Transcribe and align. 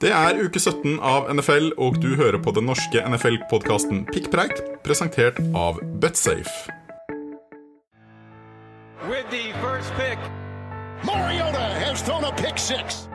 Det 0.00 0.08
er 0.16 0.38
uke 0.40 0.56
17 0.56 0.94
av 1.04 1.26
NFL, 1.28 1.74
og 1.76 1.98
du 2.00 2.14
hører 2.16 2.38
på 2.40 2.54
den 2.56 2.64
norske 2.64 3.02
NFL-podkasten 3.04 4.06
Pikkpreik, 4.08 4.54
presentert 4.80 5.36
av 5.52 5.76
Betsafe. 6.00 6.72
With 9.10 9.28
the 9.28 9.52
first 9.60 9.92
pick, 10.00 10.16
Mariota 11.04 11.68
has 11.84 12.00
thrown 12.00 12.24
a 12.24 12.32
pick 12.32 12.56
six. 12.56 13.09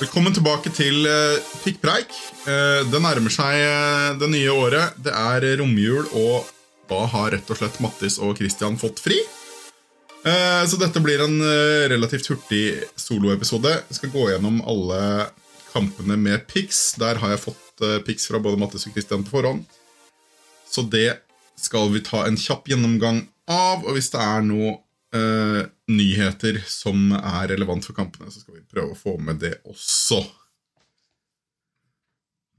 Velkommen 0.00 0.32
tilbake 0.32 0.70
til 0.72 1.04
uh, 1.04 1.36
Pikkpreik. 1.60 2.14
Eh, 2.48 2.86
det 2.88 3.00
nærmer 3.04 3.32
seg 3.34 3.52
eh, 3.52 4.06
det 4.16 4.30
nye 4.32 4.54
året. 4.54 4.94
Det 4.96 5.12
er 5.12 5.44
romjul, 5.60 6.06
og 6.16 6.46
da 6.88 7.02
har 7.12 7.34
rett 7.34 7.52
og 7.52 7.58
slett 7.58 7.76
Mattis 7.84 8.16
og 8.16 8.32
Christian 8.38 8.78
fått 8.80 9.02
fri. 9.04 9.18
Eh, 10.24 10.62
så 10.64 10.80
dette 10.80 11.02
blir 11.04 11.20
en 11.20 11.36
eh, 11.44 11.84
relativt 11.92 12.30
hurtig 12.32 12.80
soloepisode. 12.96 13.74
Jeg 13.90 13.98
skal 13.98 14.14
gå 14.14 14.24
gjennom 14.30 14.62
alle 14.64 15.02
kampene 15.74 16.16
med 16.16 16.48
pics. 16.48 16.94
Der 16.96 17.20
har 17.20 17.34
jeg 17.34 17.44
fått 17.44 17.84
pics 18.08 18.24
fra 18.30 18.40
både 18.40 18.56
Mattis 18.62 18.88
og 18.88 18.96
Christian 18.96 19.26
på 19.28 19.36
forhånd. 19.36 19.66
Så 20.64 20.86
det 20.88 21.18
skal 21.60 21.92
vi 21.92 22.00
ta 22.08 22.24
en 22.24 22.40
kjapp 22.40 22.72
gjennomgang 22.72 23.26
av. 23.52 23.84
Og 23.84 23.92
hvis 23.98 24.08
det 24.16 24.24
er 24.24 24.48
noe 24.48 24.78
eh, 25.12 25.66
nyheter 25.90 26.60
som 26.70 27.10
er 27.16 27.50
relevant 27.52 27.86
for 27.86 27.96
kampene, 27.96 28.30
så 28.30 28.42
skal 28.42 28.58
vi 28.58 28.68
prøve 28.70 28.94
å 28.94 28.98
få 28.98 29.16
med 29.22 29.40
det 29.42 29.56
også. 29.68 30.22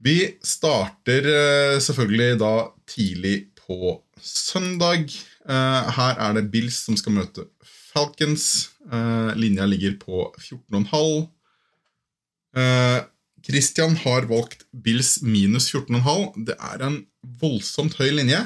Vi 0.02 0.16
starter 0.42 1.28
eh, 1.30 1.80
selvfølgelig 1.82 2.38
da 2.40 2.54
tidlig 2.90 3.36
på 3.60 3.94
søndag. 4.18 5.12
Eh, 5.46 5.92
her 5.96 6.18
er 6.18 6.34
det 6.38 6.48
Bills 6.50 6.80
som 6.86 6.98
skal 6.98 7.14
møte 7.20 7.46
Falcons. 7.92 8.72
Eh, 8.90 9.30
linja 9.38 9.66
ligger 9.68 9.94
på 10.00 10.26
14,5. 10.40 11.28
Eh, 12.58 12.98
Christian 13.46 13.96
har 14.02 14.26
valgt 14.30 14.66
Bills 14.70 15.20
minus 15.22 15.70
14,5. 15.70 16.44
Det 16.46 16.58
er 16.58 16.86
en 16.86 16.98
voldsomt 17.42 17.96
høy 17.98 18.10
linje. 18.18 18.42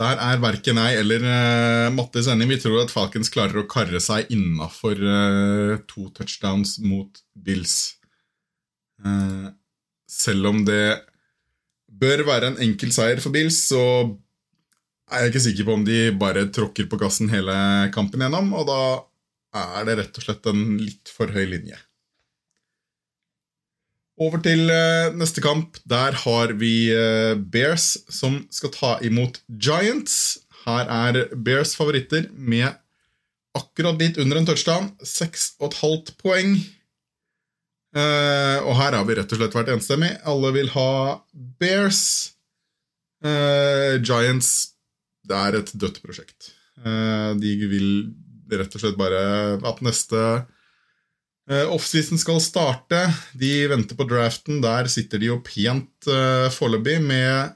Der 0.00 0.18
er 0.18 0.40
verken 0.42 0.80
jeg 0.80 0.98
eller 1.04 1.22
uh, 1.22 1.92
Mattis 1.94 2.26
enig. 2.30 2.48
Vi 2.50 2.58
tror 2.64 2.80
at 2.82 2.90
Falcons 2.90 3.30
klarer 3.30 3.62
å 3.62 3.68
karre 3.70 4.00
seg 4.02 4.30
innafor 4.34 4.98
uh, 4.98 5.76
to 5.90 6.08
touchdowns 6.16 6.80
mot 6.82 7.22
Bills. 7.34 7.94
Uh, 9.04 9.54
selv 10.10 10.50
om 10.50 10.64
det 10.66 10.98
bør 11.86 12.24
være 12.26 12.50
en 12.50 12.60
enkel 12.66 12.90
seier 12.94 13.22
for 13.22 13.34
Bills, 13.34 13.60
så 13.70 13.84
er 15.12 15.22
jeg 15.22 15.34
ikke 15.34 15.44
sikker 15.46 15.68
på 15.68 15.78
om 15.78 15.86
de 15.86 15.98
bare 16.18 16.48
tråkker 16.50 16.88
på 16.90 16.98
gassen 16.98 17.30
hele 17.30 17.54
kampen 17.94 18.24
gjennom, 18.24 18.50
og 18.56 18.66
da 18.66 18.80
er 19.78 19.86
det 19.86 19.98
rett 20.00 20.18
og 20.18 20.26
slett 20.26 20.48
en 20.50 20.62
litt 20.80 21.12
for 21.14 21.30
høy 21.30 21.44
linje. 21.52 21.78
Over 24.14 24.38
til 24.44 24.68
eh, 24.70 25.10
neste 25.18 25.42
kamp. 25.42 25.80
Der 25.90 26.14
har 26.22 26.54
vi 26.60 26.86
eh, 26.94 27.34
Bears 27.34 27.96
som 28.14 28.44
skal 28.54 28.70
ta 28.74 28.92
imot 29.02 29.40
Giants. 29.48 30.38
Her 30.64 30.86
er 30.86 31.34
Bears 31.34 31.74
favoritter 31.74 32.28
med 32.30 32.70
akkurat 33.58 33.98
litt 33.98 34.18
under 34.22 34.38
en 34.38 34.46
touchdown. 34.46 34.92
6,5 35.02 36.14
poeng. 36.22 36.54
Eh, 37.94 38.58
og 38.62 38.78
her 38.78 38.94
har 38.94 39.04
vi 39.08 39.18
rett 39.18 39.34
og 39.34 39.42
slett 39.42 39.58
vært 39.58 39.74
enstemmig. 39.74 40.12
Alle 40.22 40.54
vil 40.54 40.70
ha 40.76 41.18
Bears. 41.34 42.04
Giants 43.24 44.48
det 45.24 45.36
er 45.38 45.56
et 45.56 45.70
dødt 45.80 46.02
prosjekt. 46.04 46.50
De 46.84 47.52
vil 47.70 47.86
rett 48.52 48.74
og 48.76 48.82
slett 48.82 48.98
bare 49.00 49.22
at 49.64 49.80
neste 49.80 50.18
Offseason 51.44 52.16
skal 52.16 52.38
starte. 52.40 53.02
De 53.36 53.50
venter 53.68 53.98
på 53.98 54.06
draften. 54.08 54.62
Der 54.64 54.88
sitter 54.88 55.20
de 55.20 55.28
jo 55.28 55.42
pent 55.44 56.08
uh, 56.08 56.48
foreløpig 56.54 57.02
med 57.04 57.52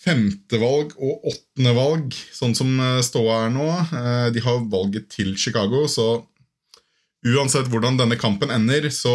femtevalg 0.00 0.94
og 0.96 1.28
åttendevalg, 1.28 2.14
sånn 2.32 2.56
som 2.56 2.72
uh, 2.80 3.00
ståa 3.04 3.44
er 3.46 3.54
nå. 3.54 3.68
Uh, 3.92 4.26
de 4.32 4.42
har 4.44 4.64
valget 4.72 5.10
til 5.12 5.34
Chicago, 5.38 5.84
så 5.90 6.22
uansett 7.26 7.68
hvordan 7.68 8.00
denne 8.00 8.18
kampen 8.20 8.52
ender, 8.54 8.88
så 8.94 9.14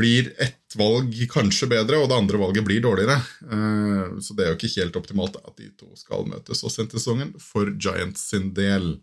blir 0.00 0.32
ett 0.42 0.74
valg 0.78 1.14
kanskje 1.30 1.68
bedre, 1.70 2.00
og 2.00 2.10
det 2.10 2.18
andre 2.18 2.40
valget 2.40 2.66
blir 2.66 2.82
dårligere. 2.82 3.20
Uh, 3.46 4.18
så 4.22 4.34
det 4.34 4.46
er 4.46 4.52
jo 4.52 4.58
ikke 4.58 4.74
helt 4.80 4.98
optimalt 4.98 5.38
at 5.42 5.54
de 5.60 5.70
to 5.78 5.92
skal 5.98 6.26
møtes 6.28 6.64
og 6.66 6.74
sent 6.74 6.94
i 6.94 6.98
sesongen, 6.98 7.36
for 7.38 7.70
Giants 7.78 8.26
sin 8.32 8.50
del. 8.56 8.96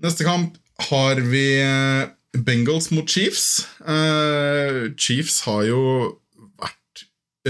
Neste 0.00 0.24
kamp 0.24 0.56
har 0.88 1.20
vi 1.28 1.44
eh, 1.60 2.08
Bengals 2.40 2.88
mot 2.94 3.08
Chiefs. 3.10 3.66
Uh, 3.84 4.94
Chiefs 4.96 5.42
har 5.44 5.66
jo 5.68 5.82
vært 6.60 7.02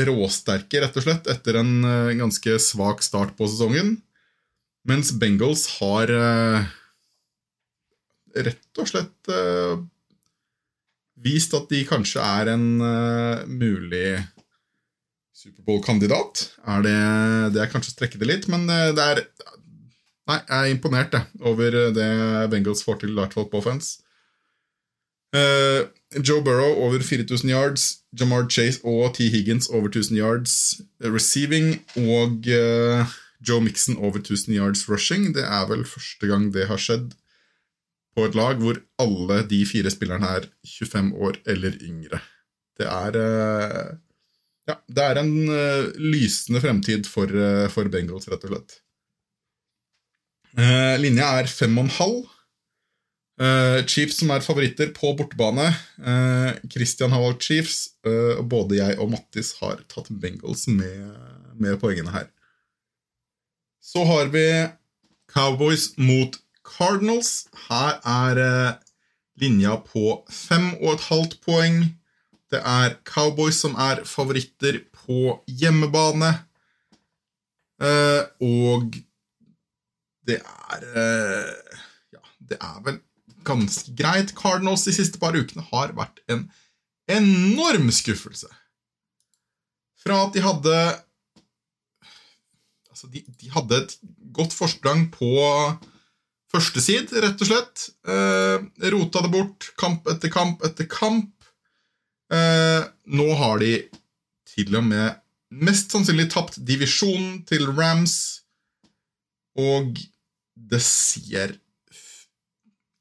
råsterke, 0.08 0.80
rett 0.82 0.96
og 0.98 1.04
slett, 1.04 1.30
etter 1.30 1.60
en 1.60 1.72
uh, 1.84 2.10
ganske 2.18 2.56
svak 2.62 3.04
start 3.06 3.36
på 3.38 3.46
sesongen. 3.46 4.00
Mens 4.88 5.12
Bengals 5.20 5.66
har 5.76 6.08
rett 8.32 8.78
og 8.80 8.86
slett 8.88 9.30
vist 11.20 11.52
at 11.52 11.66
de 11.68 11.82
kanskje 11.84 12.24
er 12.24 12.48
en 12.54 12.64
mulig 13.44 14.14
Superbowl-kandidat. 15.36 16.46
Er 16.64 16.86
det, 16.86 16.96
det 17.52 17.60
er 17.60 17.68
kanskje 17.74 17.92
å 17.92 17.96
strekke 17.98 18.22
det 18.22 18.30
litt, 18.30 18.48
men 18.48 18.64
det 18.72 19.04
er 19.04 19.20
Nei, 20.30 20.38
jeg 20.46 20.58
er 20.60 20.70
imponert 20.70 21.14
jeg, 21.16 21.26
over 21.42 21.74
det 21.96 22.10
Bengals 22.52 22.84
får 22.86 23.00
til, 23.00 23.16
i 23.16 23.18
hvert 23.18 23.34
fall 23.34 23.48
på 23.50 23.58
offense. 23.58 23.98
Uh, 25.30 25.86
Joe 26.26 26.42
Burrow 26.42 26.74
over 26.84 27.02
4000 27.02 27.50
yards, 27.50 27.98
Jamar 28.20 28.48
Chase 28.50 28.80
og 28.84 29.14
T. 29.14 29.28
Higgins 29.30 29.68
over 29.68 29.86
1000 29.88 30.18
yards 30.18 30.80
receiving, 31.00 31.80
og 31.96 32.46
uh, 32.50 33.06
Joe 33.48 33.62
Mixon 33.62 33.96
over 33.96 34.18
1000 34.18 34.54
yards 34.56 34.88
rushing. 34.88 35.34
Det 35.34 35.44
er 35.44 35.66
vel 35.70 35.84
første 35.84 36.26
gang 36.26 36.52
det 36.54 36.66
har 36.66 36.78
skjedd 36.82 37.14
på 38.14 38.26
et 38.26 38.34
lag 38.34 38.58
hvor 38.58 38.78
alle 38.98 39.40
de 39.50 39.64
fire 39.66 39.90
spillerne 39.90 40.26
er 40.26 40.46
25 40.66 41.14
år 41.14 41.38
eller 41.46 41.78
yngre. 41.78 42.22
Det 42.78 42.86
er 42.86 43.18
uh, 43.18 43.98
Ja, 44.68 44.76
det 44.86 45.02
er 45.02 45.18
en 45.18 45.32
lysende 45.98 46.60
fremtid 46.62 47.06
for, 47.10 47.26
for 47.74 47.90
Bengals, 47.90 48.28
rett 48.30 48.44
og 48.46 48.52
slett. 48.52 48.76
Uh, 50.58 50.98
linja 50.98 51.28
er 51.38 51.50
fem 51.50 51.76
og 51.78 51.86
en 51.86 51.96
halv. 52.00 52.20
Uh, 53.40 53.80
Chiefs 53.88 54.18
som 54.20 54.32
er 54.34 54.42
favoritter 54.44 54.90
på 54.92 55.14
bortebane. 55.16 55.70
Uh, 55.96 56.50
Christian 56.72 57.14
har 57.14 57.22
valgt 57.24 57.46
Chiefs, 57.48 57.88
Uh, 58.00 58.40
både 58.48 58.78
jeg 58.78 58.94
og 58.96 59.10
Mattis 59.12 59.50
har 59.60 59.82
tatt 59.92 60.06
Bengals 60.22 60.62
med, 60.72 61.10
med, 61.60 61.74
poengene 61.82 62.08
her. 62.14 62.30
Så 63.84 64.06
har 64.08 64.30
vi 64.32 64.44
Cowboys 65.28 65.90
mot 66.00 66.38
Cardinals. 66.64 67.50
Her 67.68 68.00
er 68.00 68.40
linja 69.36 69.76
på 69.84 70.22
fem 70.32 70.70
og 70.80 70.94
et 70.94 71.04
halvt 71.10 71.36
poeng. 71.44 71.82
Det 72.48 72.62
er 72.64 72.96
Cowboys 73.04 73.60
som 73.60 73.76
er 73.76 74.00
favoritter 74.08 74.80
på 74.96 75.36
hjemmebane. 75.44 76.32
og 78.40 78.96
det 80.30 80.40
er 80.40 80.88
Ja, 82.14 82.22
det 82.52 82.58
er 82.58 82.80
vel 82.86 83.00
ganske 83.46 83.94
greit. 83.96 84.34
Cardinals 84.36 84.86
de 84.86 84.94
siste 84.94 85.20
par 85.20 85.36
ukene 85.36 85.64
har 85.70 85.94
vært 85.98 86.22
en 86.30 86.48
enorm 87.10 87.90
skuffelse. 87.94 88.50
Fra 90.00 90.24
at 90.26 90.36
de 90.36 90.44
hadde 90.44 90.74
Altså, 92.90 93.08
de, 93.14 93.22
de 93.40 93.48
hadde 93.54 93.76
et 93.80 93.92
godt 94.36 94.52
forsprang 94.52 95.06
på 95.14 95.30
første 96.50 96.82
sid, 96.82 97.12
rett 97.22 97.40
og 97.40 97.48
slett. 97.48 97.86
Eh, 98.04 98.66
rota 98.92 99.22
det 99.24 99.30
bort 99.32 99.70
kamp 99.80 100.08
etter 100.10 100.32
kamp 100.32 100.64
etter 100.66 100.88
kamp. 100.90 101.32
Eh, 102.34 102.82
nå 103.16 103.28
har 103.40 103.62
de 103.62 103.72
til 104.50 104.76
og 104.76 104.84
med 104.90 105.16
mest 105.64 105.94
sannsynlig 105.94 106.28
tapt 106.34 106.60
divisjonen 106.66 107.40
til 107.48 107.70
Rams. 107.72 108.42
Og 109.58 109.96
det 110.68 110.82
ser 110.84 111.56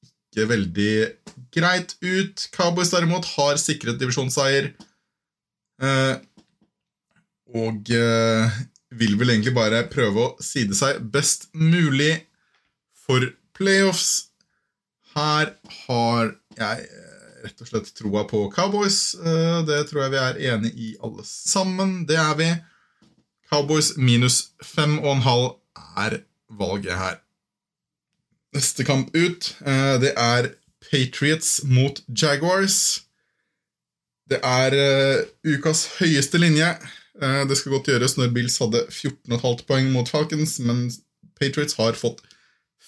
ikke 0.06 0.45
veldig 0.50 0.94
greit 1.56 1.95
ut. 2.06 2.45
Cowboys 2.56 2.91
derimot 2.94 3.25
har 3.35 3.59
sikret 3.61 4.00
divisjonsseier. 4.00 4.71
Eh, 5.81 6.15
og 7.57 7.89
eh, 7.95 8.57
vil 9.00 9.15
vel 9.19 9.33
egentlig 9.33 9.56
bare 9.57 9.83
prøve 9.89 10.25
å 10.25 10.33
side 10.44 10.77
seg 10.77 11.01
best 11.13 11.47
mulig 11.57 12.13
for 13.06 13.25
playoffs. 13.57 14.29
Her 15.15 15.55
har 15.88 16.33
jeg 16.59 16.85
eh, 16.85 17.45
rett 17.45 17.63
og 17.63 17.71
slett 17.71 17.89
troa 17.97 18.25
på 18.29 18.44
Cowboys. 18.53 19.15
Eh, 19.17 19.62
Det 19.67 19.81
tror 19.89 20.05
jeg 20.05 20.13
vi 20.13 20.21
er 20.23 20.41
enig 20.53 20.73
i 20.75 20.91
alle 21.03 21.25
sammen. 21.25 22.03
Det 22.09 22.19
er 22.21 22.35
vi. 22.39 22.50
Cowboys 23.50 23.95
minus 23.97 24.51
fem 24.62 25.00
og 25.01 25.15
en 25.15 25.25
halv 25.25 25.50
er 25.97 26.19
valget 26.59 26.94
her. 27.00 27.17
Neste 28.56 28.84
kamp 28.84 29.12
ut, 29.13 29.56
eh, 29.62 29.96
det 30.01 30.13
er 30.18 30.50
Patriots 30.90 31.62
mot 31.63 32.01
Jaguars. 32.10 33.04
Det 34.30 34.40
er 34.44 34.74
eh, 34.74 35.25
ukas 35.46 35.86
høyeste 36.00 36.42
linje. 36.42 36.69
Eh, 37.22 37.44
det 37.46 37.57
skal 37.57 37.75
godt 37.75 37.92
gjøres 37.92 38.18
når 38.18 38.34
Bills 38.34 38.57
hadde 38.62 38.88
14,5 38.90 39.66
poeng 39.69 39.92
mot 39.94 40.10
Falcons, 40.10 40.57
men 40.66 40.88
Patriots 41.38 41.78
har 41.78 41.98
fått 41.98 42.24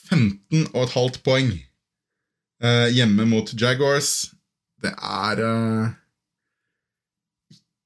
15,5 0.10 1.22
poeng 1.26 1.54
hjemme 2.94 3.26
mot 3.26 3.48
Jaguars. 3.58 4.30
Det 4.84 4.92
er 4.94 5.40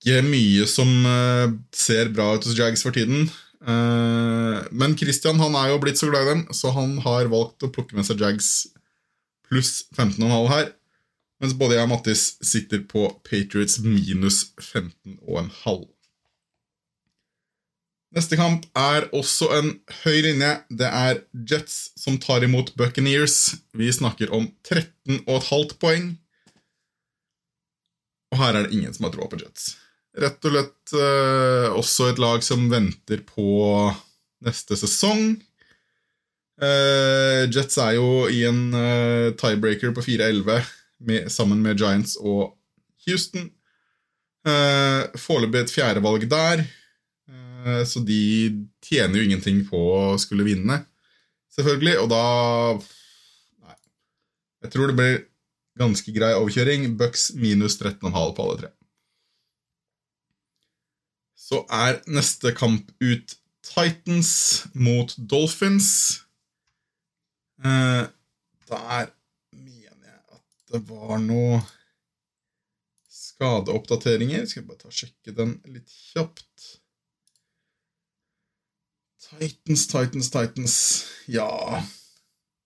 ikke 0.04 0.18
mye 0.28 0.66
som 0.68 0.90
ser 1.72 2.12
bra 2.12 2.34
ut 2.36 2.44
hos 2.44 2.58
Jags 2.60 2.84
for 2.84 2.92
tiden. 2.92 3.30
Eh, 3.66 4.58
men 4.72 4.98
Christian 5.00 5.42
han 5.42 5.58
er 5.58 5.72
jo 5.72 5.82
blitt 5.82 6.00
så 6.02 6.12
glad 6.12 6.28
i 6.28 6.32
dem, 6.34 6.46
så 6.54 6.74
han 6.76 7.00
har 7.06 7.32
valgt 7.32 7.66
å 7.66 7.72
plukke 7.74 7.98
med 7.98 8.06
seg 8.08 8.22
Jags 8.22 8.68
pluss 9.50 9.86
15,5 9.98 10.50
her. 10.52 10.72
Mens 11.42 11.56
både 11.58 11.76
jeg 11.76 11.88
og 11.88 11.92
Mattis 11.92 12.24
sitter 12.46 12.86
på 12.88 13.10
Patriots 13.28 13.80
minus 13.84 14.46
15,5. 14.62 15.84
Neste 18.16 18.38
kamp 18.40 18.64
er 18.80 19.10
også 19.12 19.50
en 19.58 19.74
høy 20.06 20.22
linje. 20.24 20.52
Det 20.72 20.88
er 20.88 21.20
Jets 21.52 21.90
som 22.00 22.16
tar 22.22 22.46
imot 22.48 22.72
Buccaneers. 22.80 23.58
Vi 23.76 23.90
snakker 23.92 24.32
om 24.32 24.48
13,5 24.64 25.76
poeng. 25.82 26.14
Og 28.32 28.40
her 28.40 28.56
er 28.56 28.68
det 28.68 28.78
ingen 28.78 28.96
som 28.96 29.10
har 29.10 29.16
troa 29.18 29.28
på 29.32 29.42
Jets. 29.42 29.74
Rett 30.16 30.48
og 30.48 30.54
slett 30.54 30.94
eh, 30.96 31.68
også 31.76 32.12
et 32.12 32.22
lag 32.24 32.44
som 32.46 32.70
venter 32.72 33.24
på 33.28 33.48
neste 34.46 34.78
sesong. 34.80 35.36
Eh, 36.64 37.42
Jets 37.52 37.76
er 37.84 37.98
jo 37.98 38.26
i 38.32 38.46
en 38.48 38.62
eh, 38.80 39.34
tiebreaker 39.36 39.92
på 39.96 40.06
4-11 40.06 41.28
sammen 41.28 41.60
med 41.66 41.82
Giants 41.82 42.16
og 42.22 42.54
Houston. 43.08 43.50
Eh, 44.48 45.20
Foreløpig 45.20 45.66
et 45.66 45.76
fjerdevalg 45.76 46.30
der, 46.32 46.64
Eh, 47.66 47.84
så 47.86 48.00
de 48.06 48.22
tjener 48.86 49.20
jo 49.20 49.26
ingenting 49.26 49.64
på 49.70 49.80
å 49.98 50.18
skulle 50.22 50.46
vinne, 50.46 50.84
selvfølgelig. 51.56 51.98
Og 52.04 52.12
da 52.12 52.26
Nei. 53.66 53.78
Jeg 54.66 54.74
tror 54.76 54.92
det 54.92 54.98
blir 55.00 55.22
ganske 55.80 56.14
grei 56.16 56.34
overkjøring. 56.38 56.92
Bucks 57.00 57.32
minus 57.40 57.80
13,5 57.82 58.36
på 58.38 58.46
alle 58.46 58.60
tre. 58.62 58.74
Så 61.46 61.62
er 61.70 62.00
neste 62.10 62.56
kamp 62.58 62.90
ut 63.04 63.36
Titans 63.66 64.32
mot 64.74 65.14
Dolphins. 65.18 66.22
Eh, 67.62 68.06
der 68.70 69.12
mener 69.54 70.10
jeg 70.10 70.22
at 70.38 70.74
det 70.74 70.82
var 70.90 71.20
noe 71.22 71.60
skadeoppdateringer. 73.10 74.48
Skal 74.50 74.66
bare 74.66 74.82
ta 74.82 74.90
og 74.90 74.98
sjekke 74.98 75.36
den 75.38 75.60
litt 75.70 75.94
kjapt. 76.14 76.72
Titans, 79.26 79.88
Titans, 79.90 80.30
Titans 80.30 80.76
Ja 81.28 81.48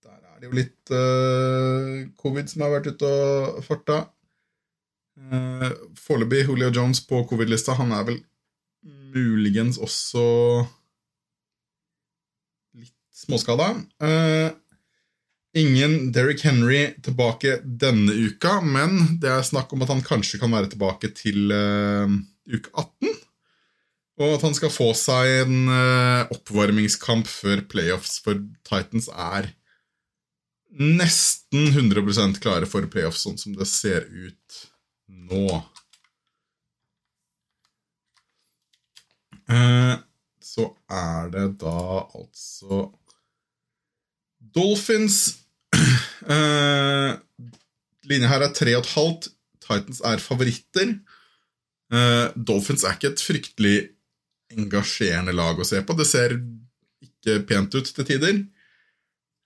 Der 0.04 0.18
er 0.20 0.42
det 0.42 0.50
jo 0.50 0.58
litt 0.58 0.92
eh, 0.92 2.10
covid 2.20 2.52
som 2.52 2.66
har 2.66 2.74
vært 2.74 2.90
ute 2.92 3.12
og 3.12 3.62
farta. 3.64 4.02
Uh, 5.20 5.72
Foreløpig 6.00 6.46
Julio 6.46 6.70
Jones 6.72 7.02
på 7.04 7.22
covid-lista. 7.28 7.75
Han 7.80 7.92
er 7.92 8.06
vel 8.08 8.20
muligens 9.14 9.80
også 9.82 10.24
litt 12.78 12.96
småskada. 13.16 13.72
Uh, 14.02 14.52
ingen 15.58 16.12
Derrick 16.16 16.44
Henry 16.46 16.86
tilbake 17.06 17.60
denne 17.64 18.14
uka, 18.14 18.60
men 18.62 19.20
det 19.22 19.32
er 19.34 19.48
snakk 19.48 19.74
om 19.74 19.86
at 19.86 19.94
han 19.94 20.06
kanskje 20.06 20.42
kan 20.42 20.54
være 20.54 20.72
tilbake 20.74 21.12
til 21.18 21.54
uh, 21.54 22.12
uke 22.50 22.72
18. 22.74 23.16
Og 24.20 24.36
at 24.36 24.44
han 24.44 24.56
skal 24.58 24.74
få 24.74 24.92
seg 25.00 25.46
en 25.46 25.72
uh, 25.72 26.28
oppvarmingskamp 26.36 27.30
før 27.30 27.64
playoffs, 27.72 28.20
for 28.24 28.42
Titans 28.68 29.08
er 29.16 29.54
nesten 30.70 31.72
100% 31.72 32.42
klare 32.44 32.68
for 32.70 32.86
playoffs, 32.92 33.24
sånn 33.26 33.40
som 33.42 33.56
det 33.58 33.68
ser 33.70 34.06
ut 34.06 34.60
nå. 35.10 35.48
Så 39.50 40.66
er 40.94 41.30
det 41.34 41.46
da 41.62 41.80
altså 42.18 42.84
Dolphins 44.56 45.40
eh, 46.36 47.12
Linja 48.10 48.30
her 48.31 48.46
er 48.48 48.54
3,5. 48.56 49.30
Titans 49.62 50.01
er 50.06 50.22
favoritter. 50.24 50.96
Eh, 51.94 52.28
Dolphins 52.36 52.86
er 52.86 52.98
ikke 52.98 53.13
et 53.13 53.24
fryktelig 53.24 53.78
engasjerende 54.56 55.36
lag 55.36 55.60
å 55.60 55.68
se 55.68 55.81
på. 55.86 55.98
Det 55.98 56.07
ser 56.10 56.38
ikke 57.06 57.42
pent 57.50 57.75
ut 57.78 57.92
til 57.94 58.07
tider. 58.07 58.44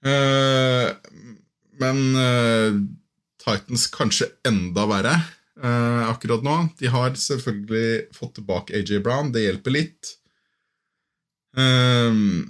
Eh, 0.04 0.90
men 1.82 2.04
eh, 2.20 2.80
Titans 3.44 3.88
kanskje 3.92 4.32
enda 4.48 4.88
verre 4.88 5.18
eh, 5.62 6.04
akkurat 6.10 6.46
nå. 6.46 6.58
De 6.80 6.90
har 6.94 7.16
selvfølgelig 7.20 8.16
fått 8.16 8.38
tilbake 8.40 8.76
AJ 8.80 9.00
Brown. 9.06 9.32
Det 9.34 9.46
hjelper 9.46 9.76
litt. 9.76 10.14
Um, 11.54 12.50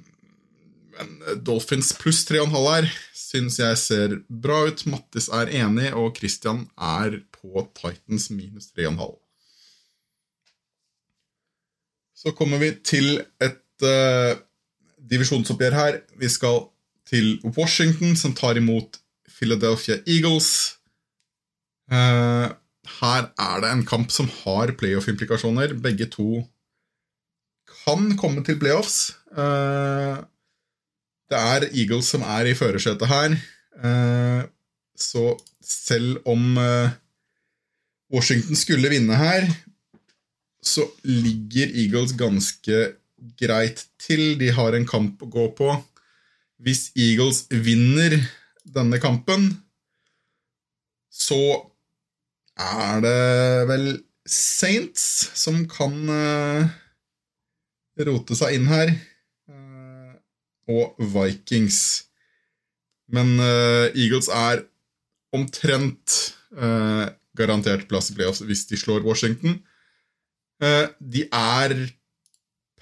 Dolphins 1.43 1.91
pluss 1.99 2.21
3,5 2.29 2.53
her 2.69 2.87
syns 3.33 3.57
jeg 3.61 3.79
ser 3.81 4.15
bra 4.29 4.63
ut. 4.69 4.85
Mattis 4.89 5.29
er 5.33 5.51
enig, 5.63 5.89
og 5.97 6.13
Christian 6.19 6.67
er 6.77 7.19
på 7.33 7.65
Titans 7.75 8.29
minus 8.33 8.69
3,5. 8.77 9.17
Så 12.23 12.31
kommer 12.37 12.61
vi 12.61 12.71
til 12.85 13.17
et 13.43 13.83
uh, 13.83 14.37
divisjonsoppgjør 15.11 15.75
her. 15.75 15.99
Vi 16.21 16.29
skal 16.31 16.67
til 17.09 17.35
Washington, 17.57 18.15
som 18.15 18.35
tar 18.37 18.59
imot 18.61 19.01
Philadelphia 19.27 19.99
Eagles. 20.07 20.77
Uh, 21.91 22.53
her 22.99 23.29
er 23.39 23.61
det 23.63 23.69
en 23.71 23.85
kamp 23.87 24.11
som 24.11 24.27
har 24.43 24.73
playoff-implikasjoner. 24.79 25.75
Begge 25.83 26.09
to 26.11 26.43
kan 27.83 28.11
komme 28.19 28.43
til 28.43 28.59
playoffs. 28.59 29.13
Uh, 29.31 30.19
det 31.31 31.39
er 31.39 31.69
Eagles 31.71 32.11
som 32.13 32.25
er 32.27 32.51
i 32.51 32.57
førersetet 32.57 33.07
her. 33.09 33.37
Uh, 33.79 34.43
så 34.99 35.33
selv 35.63 36.19
om 36.29 36.57
uh, 36.59 36.91
Washington 38.13 38.59
skulle 38.59 38.91
vinne 38.91 39.15
her, 39.17 39.47
så 40.63 40.85
ligger 41.03 41.71
Eagles 41.71 42.13
ganske 42.19 42.83
greit 43.39 43.87
til. 43.99 44.35
De 44.39 44.51
har 44.51 44.75
en 44.75 44.87
kamp 44.87 45.23
å 45.23 45.31
gå 45.31 45.49
på. 45.57 45.71
Hvis 46.63 46.91
Eagles 46.95 47.45
vinner 47.49 48.19
denne 48.63 48.99
kampen, 49.03 49.49
så 51.11 51.72
er 52.59 53.01
det 53.03 53.67
vel 53.69 53.87
Saints 54.29 55.03
som 55.35 55.63
kan 55.67 55.95
uh, 56.07 56.69
rote 58.07 58.37
seg 58.37 58.57
inn 58.57 58.69
her. 58.69 58.93
Uh, 59.49 60.13
og 60.71 60.95
Vikings. 61.15 61.79
Men 63.13 63.35
uh, 63.41 63.91
Eagles 63.91 64.31
er 64.31 64.67
omtrent 65.33 66.37
garantert 67.33 67.87
plass 67.89 68.11
i 68.11 68.13
playoffs 68.13 68.43
hvis 68.45 68.67
de 68.69 68.77
slår 68.77 69.01
Washington. 69.01 69.55
de 71.01 71.23
er 71.33 71.73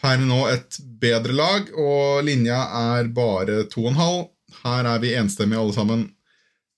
per 0.01 0.19
nå 0.19 0.41
et 0.51 0.75
bedre 0.99 1.31
lag, 1.31 1.69
og 1.71 2.25
linja 2.27 2.59
er 2.97 3.07
bare 3.15 3.61
2,5. 3.71 4.27
Her 4.65 4.91
er 4.91 4.99
vi 4.99 5.13
enstemmige 5.15 5.63
alle 5.63 5.77
sammen. 5.77 6.03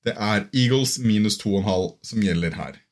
Det 0.05 0.13
er 0.13 0.45
Eagles 0.53 0.99
minus 1.01 1.39
2,5 1.41 1.89
som 2.05 2.21
gjelder 2.21 2.61
her. 2.61 2.82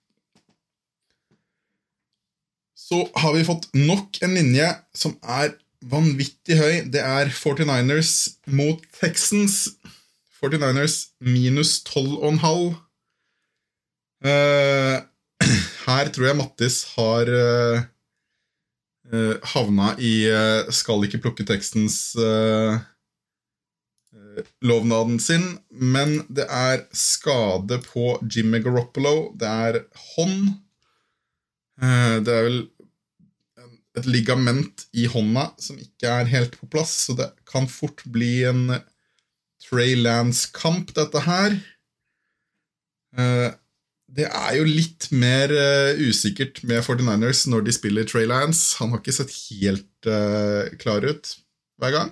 Så 2.91 3.05
har 3.15 3.31
vi 3.33 3.45
fått 3.47 3.69
nok 3.71 4.17
en 4.19 4.33
linje 4.35 4.67
som 4.91 5.13
er 5.23 5.53
vanvittig 5.87 6.57
høy. 6.59 6.73
Det 6.91 6.99
er 6.99 7.29
49ers 7.31 8.15
mot 8.51 8.81
Texans. 8.97 9.77
49ers 10.41 10.97
minus 11.23 11.77
12,5. 11.87 12.73
Uh, 14.27 14.97
her 15.87 16.11
tror 16.11 16.27
jeg 16.27 16.37
Mattis 16.41 16.81
har 16.97 17.31
uh, 17.31 17.85
uh, 19.13 19.35
havna 19.53 19.93
i 19.95 20.11
uh, 20.27 20.67
skal 20.75 21.07
ikke 21.07 21.21
plukke 21.23 21.47
Texans 21.47 22.11
eh, 22.19 22.75
eh, 24.11 24.43
lovnaden 24.67 25.15
sin, 25.23 25.47
men 25.71 26.19
det 26.27 26.45
er 26.45 26.83
skade 26.91 27.79
på 27.87 28.17
Jimmy 28.27 28.59
Garoppolo. 28.61 29.31
Det 29.39 29.47
er 29.47 29.81
hånd. 30.11 30.51
Eh, 31.81 32.19
det 32.21 32.35
er 32.35 32.45
vel 32.49 32.61
et 33.99 34.05
ligament 34.07 34.85
i 34.95 35.05
hånda 35.11 35.49
som 35.59 35.79
ikke 35.81 36.07
er 36.21 36.29
helt 36.31 36.53
på 36.61 36.69
plass, 36.71 36.93
så 37.07 37.15
det 37.17 37.29
kan 37.49 37.67
fort 37.67 38.03
bli 38.11 38.43
en 38.47 38.69
Trey 39.61 39.95
Lance-kamp, 39.99 40.93
dette 40.97 41.19
her. 41.27 41.57
Eh, 43.17 43.49
Det 44.11 44.25
er 44.27 44.55
jo 44.57 44.63
litt 44.67 45.05
mer 45.15 45.51
eh, 45.55 45.99
usikkert 46.03 46.63
med 46.67 46.81
49ers 46.83 47.45
når 47.47 47.61
de 47.63 47.71
spiller 47.75 48.03
Trey 48.09 48.25
Lance. 48.27 48.75
Han 48.81 48.91
har 48.91 48.99
ikke 48.99 49.13
sett 49.15 49.31
helt 49.47 50.07
eh, 50.09 50.73
klar 50.81 51.05
ut 51.07 51.29
hver 51.79 51.93
gang. 51.95 52.11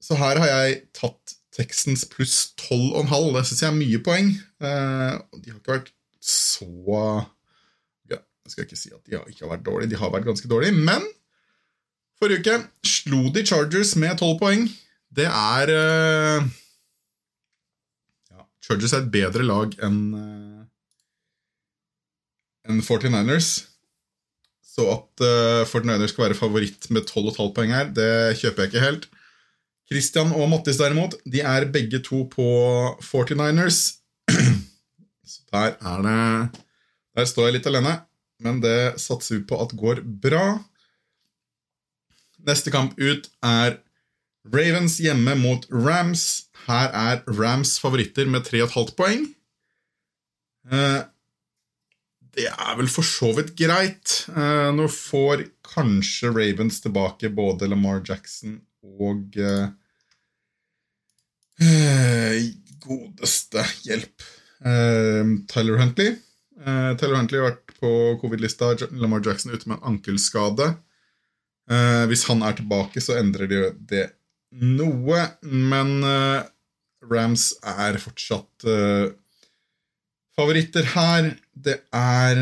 Så 0.00 0.16
her 0.18 0.38
har 0.42 0.48
jeg 0.50 0.78
tatt 0.96 1.34
Texans 1.54 2.04
pluss 2.10 2.52
12,5. 2.58 3.34
Det 3.36 3.42
syns 3.46 3.62
jeg 3.62 3.68
er 3.70 3.76
mye 3.76 4.00
poeng. 4.06 4.30
De 4.60 4.70
har 5.50 5.58
ikke 5.58 5.74
vært 5.74 5.92
så 6.22 6.70
Jeg 8.50 8.56
skal 8.56 8.66
ikke 8.66 8.80
si 8.80 8.90
at 8.90 9.06
de 9.06 9.18
ikke 9.30 9.44
har 9.44 9.52
vært 9.52 9.66
dårlige, 9.66 9.92
de 9.92 9.98
har 10.00 10.10
vært 10.10 10.24
ganske 10.26 10.48
dårlige. 10.50 10.74
Men 10.74 11.04
forrige 12.18 12.42
uke 12.42 12.56
slo 12.82 13.28
de 13.30 13.44
Chargers 13.46 13.92
med 13.94 14.18
12 14.18 14.40
poeng. 14.40 14.64
Det 15.14 15.28
er 15.28 15.70
uh, 15.70 16.48
ja, 18.32 18.42
Chargers 18.66 18.96
er 18.96 19.04
et 19.04 19.12
bedre 19.14 19.46
lag 19.46 19.78
enn 19.86 20.00
uh, 20.18 20.66
enn 22.66 22.82
49ers. 22.82 23.52
Så 24.66 24.88
at 24.96 25.22
uh, 25.22 25.62
49ers 25.70 26.10
skal 26.10 26.26
være 26.26 26.40
favoritt 26.42 26.90
med 26.90 27.06
12,5 27.06 27.54
poeng 27.54 27.70
her, 27.70 27.94
det 27.94 28.10
kjøper 28.42 28.66
jeg 28.66 28.72
ikke 28.74 28.86
helt. 28.88 29.08
Christian 29.90 30.34
og 30.34 30.50
Mattis 30.50 30.82
derimot, 30.82 31.14
de 31.22 31.46
er 31.46 31.70
begge 31.70 32.02
to 32.02 32.24
på 32.34 32.50
49ers. 33.12 33.80
Så 35.30 35.46
der 35.54 35.78
er 35.78 36.02
det 36.02 36.62
Der 37.14 37.26
står 37.30 37.46
jeg 37.46 37.60
litt 37.60 37.66
alene, 37.70 38.00
men 38.40 38.60
det 38.64 38.98
satser 39.00 39.38
vi 39.38 39.46
på 39.48 39.60
at 39.62 39.76
går 39.76 40.02
bra. 40.24 40.60
Neste 42.46 42.72
kamp 42.72 42.96
ut 42.98 43.28
er 43.44 43.78
Ravens 44.48 44.96
hjemme 45.02 45.34
mot 45.40 45.66
Rams. 45.72 46.46
Her 46.66 46.88
er 46.96 47.22
Rams 47.28 47.76
favoritter 47.82 48.28
med 48.30 48.46
3,5 48.48 48.94
poeng. 48.96 49.26
Eh, 50.70 51.00
det 52.36 52.46
er 52.48 52.74
vel 52.78 52.88
for 52.92 53.06
så 53.06 53.32
vidt 53.36 53.52
greit. 53.58 54.24
Eh, 54.32 54.70
nå 54.76 54.88
får 54.92 55.44
kanskje 55.74 56.32
Ravens 56.32 56.80
tilbake 56.84 57.32
både 57.34 57.68
Lamar 57.70 58.02
Jackson 58.06 58.60
og 58.80 59.36
eh, 59.36 59.68
godeste 62.80 63.64
hjelp 63.84 64.28
Tyler 64.60 65.76
Huntley. 65.80 66.14
Tyler 66.60 67.16
Huntley 67.16 67.40
har 67.40 67.50
vært 67.50 67.69
på 67.80 67.90
covid-lista. 68.22 68.74
Lamar 68.92 69.24
Jackson 69.24 69.54
ute 69.54 69.68
med 69.68 69.78
en 69.78 69.94
ankelskade. 69.94 70.74
Eh, 71.70 72.04
hvis 72.10 72.26
han 72.28 72.42
er 72.46 72.56
tilbake, 72.58 73.02
så 73.02 73.18
endrer 73.20 73.50
de 73.50 73.62
det 73.92 74.06
noe, 74.60 75.26
men 75.46 76.00
eh, 76.06 76.48
Rams 77.10 77.52
er 77.64 77.98
fortsatt 78.02 78.66
eh, 78.68 79.12
favoritter 80.36 80.88
her. 80.94 81.34
Det 81.52 81.76
er 81.94 82.40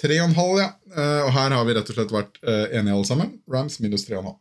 tre 0.00 0.20
og 0.20 0.28
en 0.28 0.38
halv, 0.38 0.60
ja. 0.60 0.70
Eh, 0.90 1.22
og 1.26 1.34
her 1.36 1.56
har 1.56 1.66
vi 1.66 1.74
rett 1.76 1.90
og 1.90 1.98
slett 1.98 2.14
vært 2.14 2.40
eh, 2.44 2.66
enige 2.78 2.96
alle 2.96 3.08
sammen. 3.08 3.34
Rams 3.50 3.80
minus 3.82 4.06
3,5. 4.08 4.36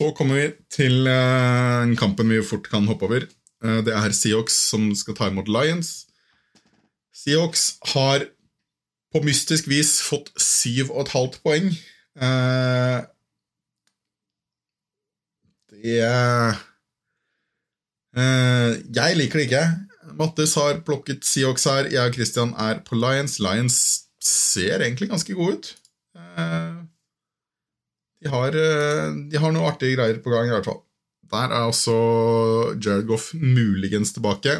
Så 0.00 0.12
kommer 0.16 0.38
vi 0.40 0.46
til 0.72 1.04
eh, 1.10 1.92
kampen 2.00 2.30
vi 2.32 2.40
fort 2.46 2.70
kan 2.72 2.88
hoppe 2.88 3.08
over. 3.08 3.26
Eh, 3.64 3.80
det 3.84 3.92
er 3.96 4.14
Seahawks 4.16 4.56
som 4.70 4.90
skal 4.96 5.18
ta 5.18 5.28
imot 5.28 5.50
Lions. 5.52 6.09
Seahawks 7.20 7.74
har 7.92 8.24
på 9.12 9.20
mystisk 9.26 9.68
vis 9.68 9.98
fått 10.06 10.30
7,5 10.40 11.40
poeng. 11.44 11.66
Eh, 12.16 12.98
det 15.74 16.00
eh, 18.16 18.70
Jeg 18.96 19.18
liker 19.18 19.40
det 19.40 19.48
ikke. 19.48 19.64
Mattis 20.20 20.56
har 20.58 20.80
plukket 20.86 21.26
Seahawks 21.26 21.66
her. 21.68 21.90
Jeg 21.92 22.12
og 22.12 22.16
Christian 22.16 22.54
er 22.56 22.80
på 22.86 22.96
Lions. 22.96 23.36
Lions 23.42 23.76
ser 24.24 24.80
egentlig 24.80 25.10
ganske 25.10 25.36
gode 25.36 25.58
ut. 25.58 25.74
Eh, 26.16 26.78
de 28.20 28.28
har, 28.28 28.52
de 28.52 29.36
har 29.40 29.52
noe 29.52 29.68
artige 29.68 29.96
greier 29.96 30.18
på 30.20 30.32
gang, 30.32 30.48
i 30.48 30.52
hvert 30.52 30.68
fall. 30.68 30.82
Der 31.30 31.52
er 31.56 31.68
også 31.68 31.94
Jared 32.76 33.08
muligens 33.32 34.12
tilbake. 34.12 34.58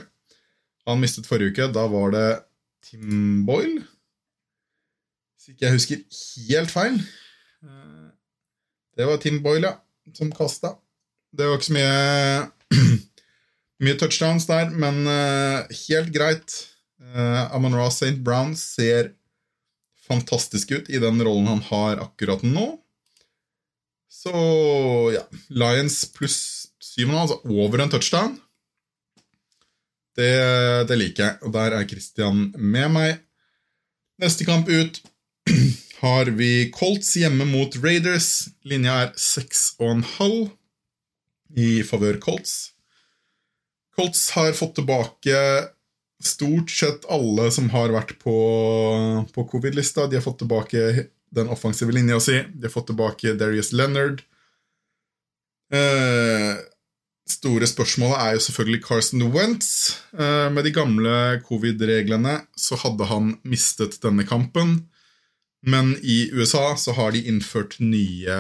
Han 0.89 1.03
mistet 1.03 1.29
forrige 1.29 1.53
uke. 1.53 1.67
Da 1.75 1.85
var 1.93 2.15
det 2.15 2.29
Tim 2.85 3.45
Boyle. 3.47 3.83
Hvis 5.37 5.53
ikke 5.53 5.67
jeg 5.67 5.77
husker 5.77 6.03
helt 6.51 6.73
feil. 6.73 6.99
Eh, 7.65 8.09
Det 8.99 9.07
var 9.07 9.21
Tim 9.23 9.39
Boyle, 9.43 9.69
ja, 9.71 10.13
som 10.17 10.33
kasta. 10.35 10.75
Det 11.33 11.47
var 11.47 11.57
ikke 11.59 11.69
så 11.71 11.77
mye 11.79 12.51
Mye 13.81 13.97
touchdowns 13.97 14.45
der, 14.45 14.69
men 14.77 15.07
eh, 15.09 15.71
helt 15.87 16.11
greit. 16.13 16.57
Uh, 17.01 17.47
Amon 17.57 17.73
Ra 17.73 17.87
St. 17.89 18.19
Brown 18.21 18.53
ser 18.59 19.15
fantastisk 20.05 20.75
ut 20.75 20.91
i 20.93 20.99
den 21.01 21.23
rollen 21.25 21.47
han 21.49 21.63
har 21.71 22.03
akkurat 22.03 22.43
nå. 22.45 22.67
Så 24.11 24.35
ja 25.15 25.23
Lions 25.49 26.03
pluss 26.13 26.69
7,5, 26.83 27.15
altså 27.23 27.39
over 27.49 27.81
en 27.81 27.93
touchdown. 27.95 28.35
Det, 30.19 30.33
det 30.91 30.97
liker 30.99 31.25
jeg, 31.25 31.39
og 31.47 31.55
der 31.55 31.77
er 31.77 31.89
Christian 31.89 32.49
med 32.59 32.91
meg. 32.95 33.21
Neste 34.21 34.45
kamp 34.49 34.69
ut 34.69 35.01
har 36.03 36.31
vi 36.37 36.71
Colts 36.75 37.15
hjemme 37.21 37.47
mot 37.49 37.77
Raiders. 37.83 38.51
Linja 38.67 38.97
er 39.07 39.13
6,5 39.17 40.51
i 41.61 41.71
favør 41.87 42.21
Colts. 42.23 42.73
Colts 43.97 44.31
har 44.37 44.53
fått 44.57 44.77
tilbake 44.79 45.37
stort 46.21 46.71
sett 46.71 47.07
alle 47.09 47.49
som 47.53 47.71
har 47.73 47.93
vært 47.95 48.17
på, 48.21 48.35
på 49.35 49.47
covid-lista. 49.53 50.07
De 50.07 50.19
har 50.19 50.25
fått 50.25 50.43
tilbake 50.43 51.07
den 51.31 51.49
offensive 51.53 51.95
linja 51.95 52.21
si. 52.21 52.43
De 52.53 52.69
har 52.69 52.75
fått 52.75 52.91
tilbake 52.93 53.35
Darius 53.41 53.73
Leonard. 53.73 54.23
Eh, 55.73 56.61
store 57.31 57.69
spørsmålet 57.71 58.19
er 58.21 58.37
jo 58.37 58.45
selvfølgelig 58.45 58.83
Carson 58.85 59.23
Wentz. 59.35 59.69
Eh, 60.13 60.49
med 60.53 60.67
de 60.67 60.73
gamle 60.75 61.41
covid-reglene 61.47 62.41
så 62.59 62.79
hadde 62.83 63.09
han 63.11 63.35
mistet 63.45 63.99
denne 64.03 64.27
kampen. 64.29 64.81
Men 65.63 65.95
i 66.03 66.31
USA 66.33 66.77
så 66.81 66.95
har 66.97 67.13
de 67.13 67.25
innført 67.29 67.77
nye 67.81 68.39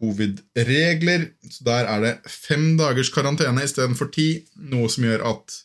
covid-regler. 0.00 1.28
Så 1.50 1.64
der 1.64 1.90
er 1.90 2.00
det 2.00 2.14
fem 2.26 2.76
dagers 2.80 3.12
karantene 3.14 3.64
istedenfor 3.64 4.10
ti, 4.14 4.28
noe 4.56 4.88
som 4.90 5.06
gjør 5.06 5.26
at 5.34 5.58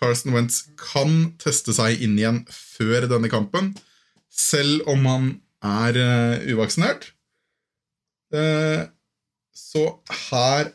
Carson 0.00 0.34
Wentz 0.34 0.64
kan 0.80 1.34
teste 1.42 1.74
seg 1.76 2.02
inn 2.02 2.16
igjen 2.18 2.44
før 2.50 3.08
denne 3.10 3.30
kampen, 3.32 3.72
selv 4.30 4.86
om 4.90 5.06
han 5.08 5.28
er 5.64 5.96
uh, 5.96 6.46
uvaksinert. 6.52 7.12
Eh, 8.34 8.82
så 9.54 9.84
her 10.30 10.72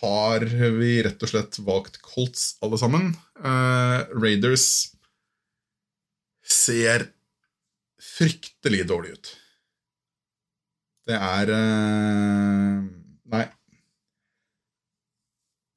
har 0.00 0.44
vi 0.78 0.90
rett 1.04 1.22
og 1.22 1.30
slett 1.30 1.58
valgt 1.64 2.00
Colts, 2.04 2.56
alle 2.64 2.78
sammen. 2.80 3.12
Uh, 3.40 4.04
Raiders 4.16 4.92
ser 6.46 7.08
fryktelig 8.02 8.84
dårlig 8.88 9.16
ut. 9.16 9.32
Det 11.06 11.16
er 11.16 11.52
uh, 11.54 12.84
Nei. 13.32 13.46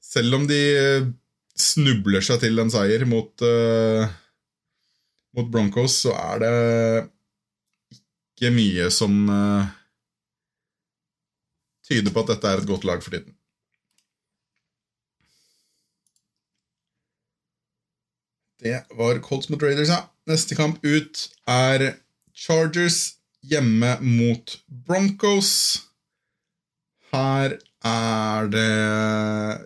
Selv 0.09 0.39
om 0.39 0.45
de 0.49 0.61
snubler 1.59 2.23
seg 2.25 2.41
til 2.41 2.61
en 2.61 2.71
seier 2.73 3.05
mot, 3.09 3.33
uh, 3.45 4.05
mot 5.37 5.49
Broncos, 5.53 6.01
så 6.05 6.15
er 6.17 6.43
det 6.43 6.53
ikke 7.93 8.53
mye 8.55 8.87
som 8.93 9.27
tyder 11.85 12.13
på 12.13 12.23
at 12.23 12.31
dette 12.33 12.49
er 12.49 12.61
et 12.61 12.69
godt 12.69 12.87
lag 12.87 13.03
for 13.03 13.13
tiden. 13.13 13.35
Det 18.59 18.83
var 18.91 19.19
Colts 19.23 19.49
mot 19.49 19.61
Raiders, 19.63 19.89
ja. 19.89 20.03
neste 20.27 20.55
kamp 20.55 20.83
ut 20.83 21.29
er 21.47 21.93
Chargers 22.35 23.15
hjemme 23.47 23.95
mot 24.03 24.57
Broncos. 24.67 25.51
Her 27.13 27.55
er 27.87 28.49
det 28.51 28.67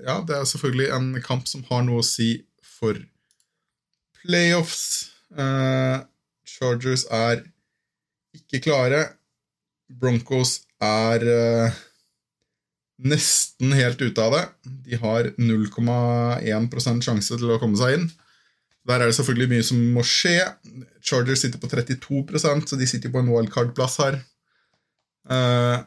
Ja, 0.06 0.20
det 0.22 0.38
er 0.38 0.46
selvfølgelig 0.46 0.92
en 0.94 1.10
kamp 1.26 1.50
som 1.50 1.66
har 1.72 1.82
noe 1.88 2.04
å 2.04 2.06
si 2.06 2.46
for 2.62 3.00
playoffs. 4.22 5.10
Uh, 5.34 6.06
Chargers 6.46 7.08
er 7.10 7.42
ikke 8.38 8.62
klare. 8.70 9.08
Broncos 9.90 10.60
er 10.82 11.26
uh, 11.26 11.82
nesten 13.02 13.74
helt 13.74 14.02
ute 14.06 14.22
av 14.22 14.38
det. 14.38 14.44
De 14.86 15.02
har 15.02 15.34
0,1 15.42 17.02
sjanse 17.02 17.42
til 17.42 17.56
å 17.56 17.60
komme 17.62 17.80
seg 17.82 17.98
inn. 17.98 18.12
Der 18.88 19.00
er 19.00 19.08
det 19.08 19.16
selvfølgelig 19.16 19.50
mye 19.54 19.64
som 19.64 19.80
må 19.96 20.04
skje. 20.08 20.38
Chargers 21.04 21.44
sitter 21.44 21.60
på 21.60 21.70
32% 21.72 22.68
så 22.68 22.80
de 22.80 22.88
sitter 22.88 23.12
på 23.12 23.22
en 23.24 23.32
wildcard-plass 23.32 23.98
her. 24.04 24.20
Eh, 25.32 25.78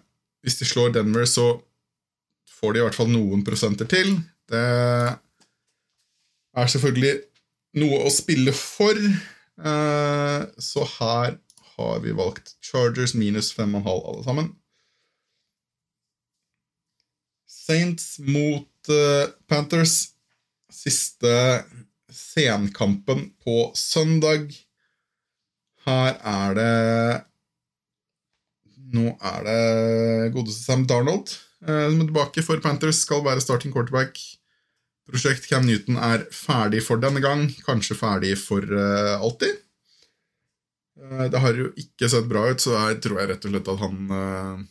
hvis 0.43 0.59
de 0.61 0.69
slår 0.69 0.95
Denver, 0.95 1.25
så 1.29 1.47
får 2.61 2.73
de 2.73 2.81
i 2.81 2.85
hvert 2.87 2.97
fall 2.97 3.13
noen 3.13 3.45
prosenter 3.45 3.89
til. 3.91 4.15
Det 4.49 4.67
er 6.57 6.71
selvfølgelig 6.73 7.15
noe 7.83 8.05
å 8.07 8.13
spille 8.13 8.55
for. 8.57 8.97
Eh, 8.97 10.43
så 10.57 10.89
her 10.97 11.37
har 11.77 11.99
vi 12.01 12.17
valgt 12.17 12.55
Chargers 12.65 13.13
minus 13.15 13.53
5,5 13.57 13.91
alle 13.93 14.25
sammen. 14.25 14.55
Saints 17.67 18.19
mot 18.23 18.91
uh, 18.93 19.27
Panthers. 19.49 20.13
Siste 20.71 21.31
senkampen 22.13 23.31
på 23.45 23.71
søndag. 23.75 24.53
Her 25.87 26.19
er 26.23 26.59
det 26.59 26.77
Nå 28.97 29.11
er 29.19 29.43
det 29.43 30.33
godeste 30.35 30.63
Sam 30.63 30.85
Darnold 30.87 31.33
eh, 31.67 31.87
som 31.91 32.01
er 32.01 32.07
tilbake 32.07 32.45
for 32.47 32.63
Panthers. 32.63 33.01
Skal 33.03 33.25
være 33.27 33.43
starting 33.43 33.75
quarterback. 33.75 34.21
Prosjekt 35.07 35.49
Cam 35.51 35.67
Newton 35.67 35.99
er 35.99 36.23
ferdig 36.35 36.85
for 36.87 37.03
denne 37.03 37.23
gang. 37.23 37.49
Kanskje 37.67 37.99
ferdig 37.99 38.37
for 38.39 38.63
uh, 38.63 39.19
alltid. 39.23 39.59
Uh, 40.99 41.27
det 41.31 41.43
har 41.43 41.59
jo 41.59 41.69
ikke 41.79 42.11
sett 42.11 42.31
bra 42.31 42.47
ut, 42.51 42.63
så 42.63 42.75
jeg 42.75 43.01
tror 43.05 43.21
jeg 43.21 43.31
rett 43.31 43.47
og 43.47 43.55
slett 43.55 43.71
at 43.75 43.83
han 43.85 44.67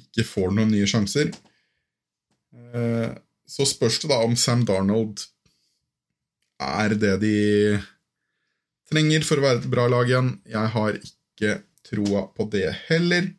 ikke 0.00 0.26
får 0.28 0.52
noen 0.56 0.72
nye 0.72 0.88
sjanser. 0.88 1.32
så 3.50 3.66
spørs 3.66 3.98
det 4.02 4.10
da 4.10 4.20
om 4.24 4.36
Sam 4.38 4.64
Darnold 4.64 5.24
er 6.60 6.94
det 7.00 7.16
de 7.22 7.36
trenger 8.90 9.24
for 9.26 9.40
å 9.40 9.46
være 9.46 9.62
et 9.62 9.70
bra 9.72 9.86
lag 9.90 10.08
igjen. 10.10 10.32
Jeg 10.48 10.72
har 10.74 10.98
ikke 10.98 11.60
troa 11.86 12.26
på 12.34 12.46
det 12.52 12.68
heller. 12.88 13.30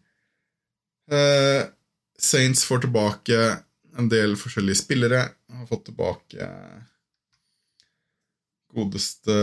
Eh, 1.12 1.64
Saints 2.22 2.64
får 2.68 2.86
tilbake 2.86 3.40
en 4.00 4.10
del 4.12 4.38
forskjellige 4.40 4.84
spillere. 4.84 5.26
Har 5.52 5.68
fått 5.70 5.90
tilbake 5.90 6.48
godeste 8.72 9.36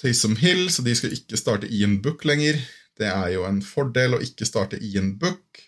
Taysom 0.00 0.36
Hill, 0.40 0.68
så 0.70 0.84
de 0.86 0.94
skal 0.96 1.14
ikke 1.16 1.38
starte 1.40 1.70
Ian 1.70 1.98
Book 2.04 2.24
lenger. 2.28 2.60
Det 2.96 3.08
er 3.10 3.34
jo 3.34 3.46
en 3.48 3.60
fordel 3.64 4.16
å 4.16 4.22
ikke 4.24 4.48
starte 4.48 4.80
Ian 4.80 5.14
Book. 5.20 5.60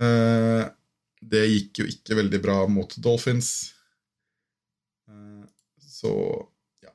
Eh, 0.00 0.64
det 1.18 1.44
gikk 1.50 1.82
jo 1.82 1.88
ikke 1.90 2.18
veldig 2.20 2.40
bra 2.44 2.60
mot 2.70 2.94
Dolphins. 3.02 3.72
Så 5.98 6.12
ja. 6.84 6.92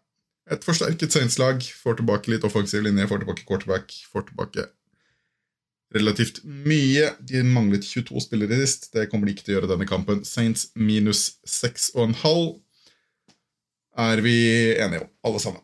Et 0.53 0.63
forsterket 0.63 1.11
Saints-lag 1.11 1.63
får 1.83 1.99
tilbake 1.99 2.31
litt 2.31 2.47
offensiv 2.47 2.85
linje, 2.85 3.09
får 3.09 3.23
tilbake 3.23 3.45
quarterback, 3.49 3.91
får 4.11 4.29
tilbake 4.29 4.69
relativt 5.93 6.41
mye. 6.43 7.11
De 7.21 7.43
manglet 7.45 7.85
22 7.85 8.23
spillere 8.25 8.61
sist. 8.63 8.89
Det 8.95 9.09
kommer 9.11 9.27
de 9.27 9.35
ikke 9.35 9.47
til 9.47 9.55
å 9.55 9.59
gjøre 9.59 9.71
denne 9.75 9.89
kampen. 9.89 10.23
Saints 10.27 10.69
minus 10.75 11.35
6,5 11.49 12.15
er 14.03 14.23
vi 14.25 14.37
enige 14.81 15.05
om, 15.05 15.11
alle 15.27 15.41
sammen. 15.43 15.61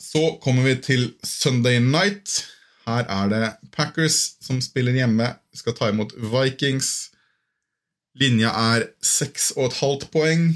Så 0.00 0.36
kommer 0.44 0.64
vi 0.64 0.76
til 0.80 1.08
Sunday 1.26 1.80
night. 1.82 2.44
Her 2.86 3.04
er 3.10 3.30
det 3.30 3.44
Packers 3.74 4.36
som 4.42 4.60
spiller 4.64 4.96
hjemme, 4.96 5.34
skal 5.54 5.76
ta 5.76 5.90
imot 5.90 6.14
Vikings. 6.16 7.10
Linja 8.18 8.50
er 8.74 8.88
6,5 9.04 10.08
poeng. 10.12 10.48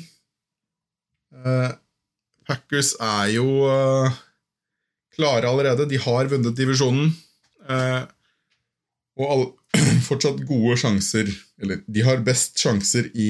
Uh, 1.42 1.73
Packers 2.47 2.92
er 3.01 3.33
jo 3.35 3.47
uh, 3.66 4.12
klare 5.16 5.49
allerede. 5.49 5.88
De 5.90 6.01
har 6.01 6.31
vunnet 6.31 6.57
divisjonen. 6.57 7.11
Uh, 7.64 8.05
og 9.18 9.31
all, 9.31 9.44
fortsatt 10.09 10.42
gode 10.44 10.75
sjanser 10.77 11.31
Eller 11.62 11.79
de 11.88 12.03
har 12.05 12.20
best 12.27 12.59
sjanser 12.61 13.07
i 13.14 13.29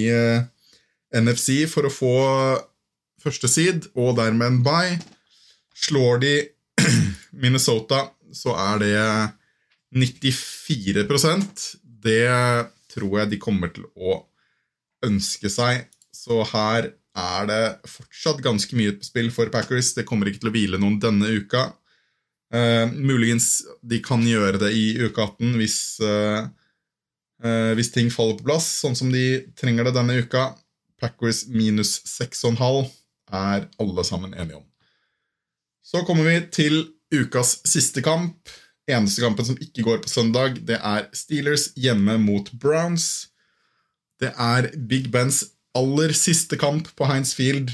NFC 1.14 1.68
for 1.70 1.86
å 1.86 1.92
få 1.92 2.14
første 3.22 3.46
seed, 3.48 3.86
og 3.94 4.16
dermed 4.18 4.48
en 4.48 4.62
bye. 4.64 4.98
Slår 5.76 6.20
de 6.24 6.34
Minnesota, 7.42 8.08
så 8.34 8.56
er 8.58 8.82
det 8.82 8.94
94% 9.94 11.64
Det 11.84 12.26
tror 12.94 13.18
jeg 13.20 13.30
de 13.32 13.40
kommer 13.42 13.70
til 13.74 13.86
å 13.94 14.18
ønske 15.06 15.50
seg. 15.52 15.86
Så 16.14 16.42
her 16.50 16.90
er 17.14 17.46
det 17.46 17.62
fortsatt 17.86 18.42
ganske 18.42 18.76
mye 18.76 18.96
på 18.98 19.06
spill 19.06 19.30
for 19.34 19.50
Packers. 19.52 19.92
Det 19.94 20.06
kommer 20.08 20.28
ikke 20.28 20.42
til 20.42 20.50
å 20.50 20.54
hvile 20.54 20.80
noen 20.82 20.98
denne 21.02 21.30
uka. 21.38 21.68
Uh, 22.54 22.90
muligens 22.92 23.64
de 23.82 24.00
kan 24.04 24.22
gjøre 24.22 24.60
det 24.62 24.74
i 24.76 24.84
uke 25.00 25.22
18 25.22 25.56
hvis, 25.58 25.78
uh, 26.04 26.46
uh, 27.42 27.72
hvis 27.74 27.90
ting 27.94 28.10
faller 28.14 28.38
på 28.38 28.46
plass, 28.50 28.68
sånn 28.82 28.98
som 28.98 29.10
de 29.14 29.44
trenger 29.58 29.88
det 29.88 29.94
denne 29.96 30.18
uka. 30.22 30.52
Packers 31.02 31.44
minus 31.50 31.96
6,5 32.08 32.84
er 33.34 33.66
alle 33.82 34.04
sammen 34.06 34.34
enige 34.34 34.60
om. 34.60 34.66
Så 35.84 36.02
kommer 36.06 36.26
vi 36.26 36.38
til 36.54 36.78
ukas 37.14 37.60
siste 37.68 38.02
kamp. 38.02 38.38
Eneste 38.90 39.22
kampen 39.24 39.46
som 39.46 39.58
ikke 39.60 39.84
går 39.86 40.02
på 40.04 40.10
søndag, 40.12 40.58
det 40.66 40.76
er 40.76 41.06
Steelers 41.16 41.70
hjemme 41.78 42.18
mot 42.20 42.50
Browns. 42.60 43.30
Det 44.20 44.30
er 44.38 44.70
Big 44.76 45.10
Bens 45.12 45.42
aller 45.74 46.14
siste 46.16 46.58
kamp 46.60 46.88
på 46.96 47.08
Heinz 47.08 47.34
Field. 47.34 47.72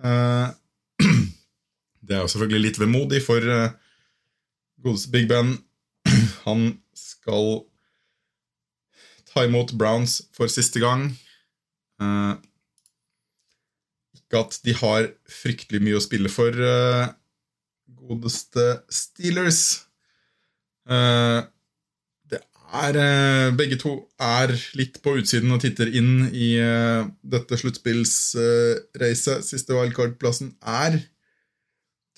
Uh, 0.00 0.52
det 2.06 2.16
er 2.16 2.22
jo 2.24 2.30
selvfølgelig 2.32 2.64
litt 2.66 2.80
vemodig 2.80 3.22
for 3.24 3.44
uh, 3.44 3.72
godeste 4.84 5.12
Big 5.14 5.28
Ben. 5.30 5.56
Han 6.46 6.78
skal 6.96 7.64
ta 9.30 9.46
imot 9.46 9.76
Browns 9.78 10.20
for 10.36 10.52
siste 10.52 10.82
gang. 10.82 11.08
Uh, 12.00 12.36
ikke 14.16 14.44
at 14.44 14.60
de 14.64 14.76
har 14.78 15.10
fryktelig 15.40 15.82
mye 15.82 15.98
å 15.98 16.04
spille 16.04 16.30
for, 16.30 16.54
godeste 17.98 18.66
Steelers. 18.94 19.80
Er, 22.70 22.94
eh, 22.94 23.50
begge 23.58 23.74
to 23.80 23.96
er 24.22 24.52
litt 24.78 25.00
på 25.02 25.16
utsiden 25.18 25.50
og 25.50 25.58
titter 25.64 25.88
inn 25.90 26.28
i 26.30 26.52
uh, 26.62 27.02
dette 27.26 27.58
sluttspillsracet. 27.58 29.42
Siste 29.42 29.74
wildcard-plassen 29.74 30.52
er 30.62 31.00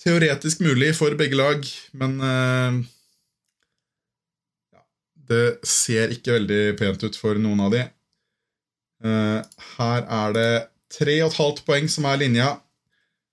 teoretisk 0.03 0.61
mulig 0.61 0.91
for 0.93 1.15
begge 1.17 1.39
lag, 1.39 1.65
men 1.97 2.17
ja, 4.75 4.81
det 5.31 5.65
ser 5.65 6.13
ikke 6.13 6.35
veldig 6.35 6.63
pent 6.77 7.05
ut 7.07 7.17
for 7.17 7.39
noen 7.39 7.61
av 7.63 7.71
de. 7.73 7.83
her 9.77 10.01
er 10.03 10.35
det 10.35 10.51
3,5 10.97 11.63
poeng 11.65 11.87
som 11.89 12.05
er 12.11 12.19
linja. 12.19 12.49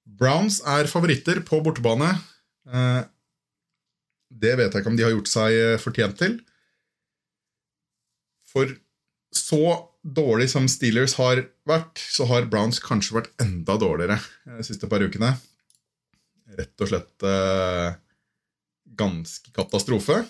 Browns 0.06 0.60
er 0.62 0.86
favoritter 0.86 1.42
på 1.42 1.58
bortebane. 1.64 2.12
det 4.30 4.54
vet 4.56 4.70
jeg 4.70 4.78
ikke 4.78 4.92
om 4.94 4.96
de 4.96 5.08
har 5.08 5.16
gjort 5.16 5.32
seg 5.34 5.58
fortjent 5.82 6.16
til. 6.22 6.38
For 8.50 8.72
så 9.34 9.64
dårlig 10.02 10.48
som 10.50 10.66
Steelers 10.70 11.14
har 11.20 11.44
vært, 11.68 12.00
så 12.00 12.26
har 12.30 12.48
Browns 12.50 12.80
kanskje 12.82 13.18
vært 13.20 13.32
enda 13.42 13.76
dårligere 13.78 14.18
de 14.58 14.66
siste 14.66 14.88
par 14.90 15.04
ukene. 15.04 15.34
Rett 16.58 16.82
og 16.82 16.90
slett 16.90 17.26
eh, 17.26 17.92
ganske 18.98 19.52
katastrofe. 19.54 20.24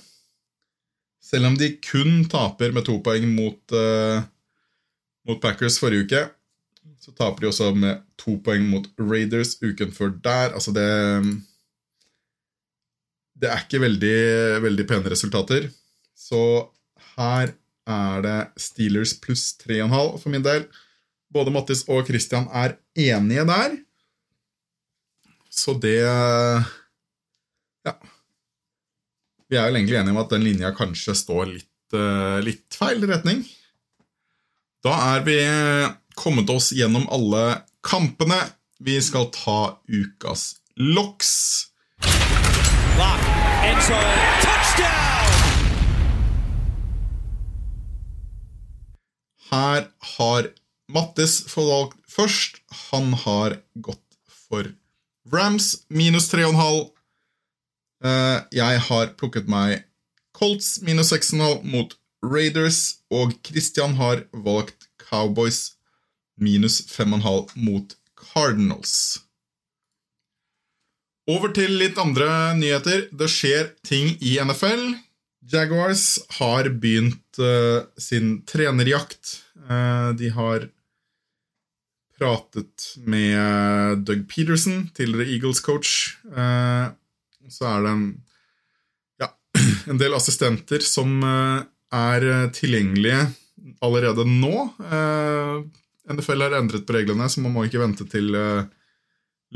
Selv 1.20 1.50
om 1.50 1.56
de 1.56 1.72
kun 1.84 2.26
taper 2.28 2.74
med 2.76 2.84
to 2.88 2.98
poeng 3.04 3.24
mot, 3.32 3.60
eh, 3.76 4.20
mot 5.28 5.40
Packers 5.40 5.78
forrige 5.80 6.08
uke, 6.08 6.22
så 7.00 7.14
taper 7.16 7.44
de 7.44 7.48
også 7.48 7.70
med 7.76 8.02
to 8.20 8.36
poeng 8.44 8.66
mot 8.68 8.84
Raiders 9.00 9.54
uken 9.62 9.94
før 9.96 10.12
der. 10.20 10.52
Altså, 10.56 10.74
det 10.76 10.88
Det 13.40 13.48
er 13.48 13.62
ikke 13.64 13.80
veldig, 13.80 14.60
veldig 14.60 14.84
pene 14.84 15.08
resultater. 15.08 15.70
Så 16.12 16.68
her 17.16 17.54
er 17.88 18.22
det 18.24 18.38
Steelers 18.60 19.14
pluss 19.22 19.54
3,5 19.62 20.18
for 20.22 20.30
min 20.32 20.44
del. 20.44 20.66
Både 21.32 21.52
Mattis 21.54 21.84
og 21.88 22.08
Christian 22.08 22.48
er 22.52 22.76
enige 22.98 23.46
der. 23.48 23.78
Så 25.50 25.74
det 25.80 26.02
Ja. 27.86 27.94
Vi 29.50 29.56
er 29.56 29.66
vel 29.66 29.80
egentlig 29.80 29.98
enige 29.98 30.14
om 30.14 30.22
at 30.22 30.30
den 30.30 30.44
linja 30.44 30.70
kanskje 30.76 31.14
står 31.16 31.46
litt, 31.54 31.94
eh, 31.94 32.40
litt 32.44 32.76
feil 32.76 33.00
retning. 33.06 33.42
Da 34.84 35.16
er 35.16 35.24
vi 35.24 35.38
kommet 36.14 36.48
oss 36.50 36.70
gjennom 36.72 37.08
alle 37.10 37.64
kampene. 37.82 38.52
Vi 38.80 39.00
skal 39.00 39.30
ta 39.30 39.78
ukas 39.88 40.60
LOX. 40.76 41.66
Lock. 42.96 43.20
Touchdown. 44.40 45.49
Her 49.50 49.88
har 50.16 50.50
Mattis 50.90 51.40
fått 51.50 51.68
valgt 51.70 51.98
først. 52.10 52.60
Han 52.90 53.12
har 53.24 53.58
gått 53.82 54.02
for 54.48 54.72
Rams 55.32 55.72
minus 55.88 56.28
3,5. 56.32 56.90
Eh, 58.04 58.38
Jeg 58.52 58.80
har 58.88 59.12
plukket 59.20 59.48
meg 59.50 59.84
Colts 60.34 60.80
minus 60.82 61.12
6,5 61.12 61.62
mot 61.64 61.96
Raiders. 62.22 62.98
Og 63.10 63.34
Christian 63.46 63.94
har 64.00 64.24
valgt 64.32 64.88
Cowboys 65.02 65.74
minus 66.40 66.80
5,5 66.90 67.56
mot 67.56 67.96
Cardinals. 68.16 69.20
Over 71.30 71.52
til 71.54 71.70
litt 71.78 71.98
andre 72.00 72.54
nyheter. 72.58 73.06
Det 73.14 73.28
skjer 73.30 73.70
ting 73.86 74.16
i 74.24 74.38
NFL. 74.42 74.94
Jaguars 75.50 76.18
har 76.38 76.68
begynt 76.82 77.40
uh, 77.42 77.86
sin 77.98 78.40
trenerjakt. 78.46 79.40
Uh, 79.66 80.12
de 80.18 80.30
har 80.34 80.68
pratet 82.20 82.94
med 83.08 84.04
Doug 84.06 84.26
Peterson, 84.28 84.88
tidligere 84.94 85.32
Eagles-coach. 85.34 86.16
Uh, 86.30 86.92
så 87.50 87.66
er 87.66 87.84
det 87.84 87.92
en, 87.94 88.06
ja, 89.20 89.30
en 89.90 90.00
del 90.00 90.16
assistenter 90.16 90.84
som 90.84 91.20
eh, 91.26 91.62
er 91.96 92.26
tilgjengelige 92.54 93.24
allerede 93.84 94.26
nå. 94.28 94.54
Eh, 94.86 95.56
NFL 96.14 96.46
har 96.46 96.58
endret 96.58 96.86
på 96.86 96.96
reglene, 96.96 97.28
så 97.28 97.42
man 97.44 97.54
må 97.54 97.66
ikke 97.66 97.82
vente 97.82 98.06
til 98.10 98.34
eh, 98.36 98.68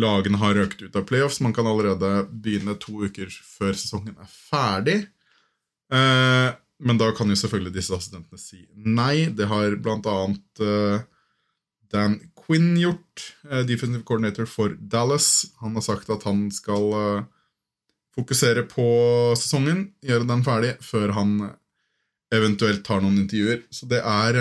lagene 0.01 0.41
har 0.43 0.57
røkt 0.59 0.83
ut 0.83 0.97
av 0.99 1.07
playoffs. 1.09 1.41
Man 1.45 1.55
kan 1.57 1.69
allerede 1.71 2.27
begynne 2.31 2.77
to 2.83 3.05
uker 3.07 3.31
før 3.31 3.77
sesongen 3.77 4.17
er 4.19 4.31
ferdig. 4.31 4.99
Eh, 5.93 6.51
men 6.85 7.01
da 7.01 7.11
kan 7.17 7.31
jo 7.31 7.37
selvfølgelig 7.39 7.75
disse 7.77 7.95
assistentene 7.97 8.41
si 8.41 8.65
nei. 8.75 9.31
Det 9.35 9.49
har 9.51 9.77
blant 9.83 10.07
annet 10.11 10.65
eh, 10.65 11.05
Dan 11.95 12.19
Quinn 12.39 12.75
gjort, 12.77 13.29
eh, 13.51 13.63
defensive 13.69 14.05
coordinator 14.05 14.49
for 14.51 14.75
Dallas. 14.79 15.47
Han 15.63 15.77
har 15.79 15.87
sagt 15.87 16.11
at 16.13 16.27
han 16.29 16.49
skal 16.55 16.89
eh, 16.99 17.27
fokusere 18.19 18.67
på 18.71 18.87
sesongen, 19.39 19.89
gjøre 20.05 20.29
den 20.29 20.45
ferdig, 20.47 20.75
før 20.85 21.15
han 21.17 21.37
eventuelt 22.35 22.85
tar 22.87 23.03
noen 23.03 23.23
intervjuer. 23.25 23.65
Så 23.75 23.89
det 23.91 24.03
er 24.03 24.41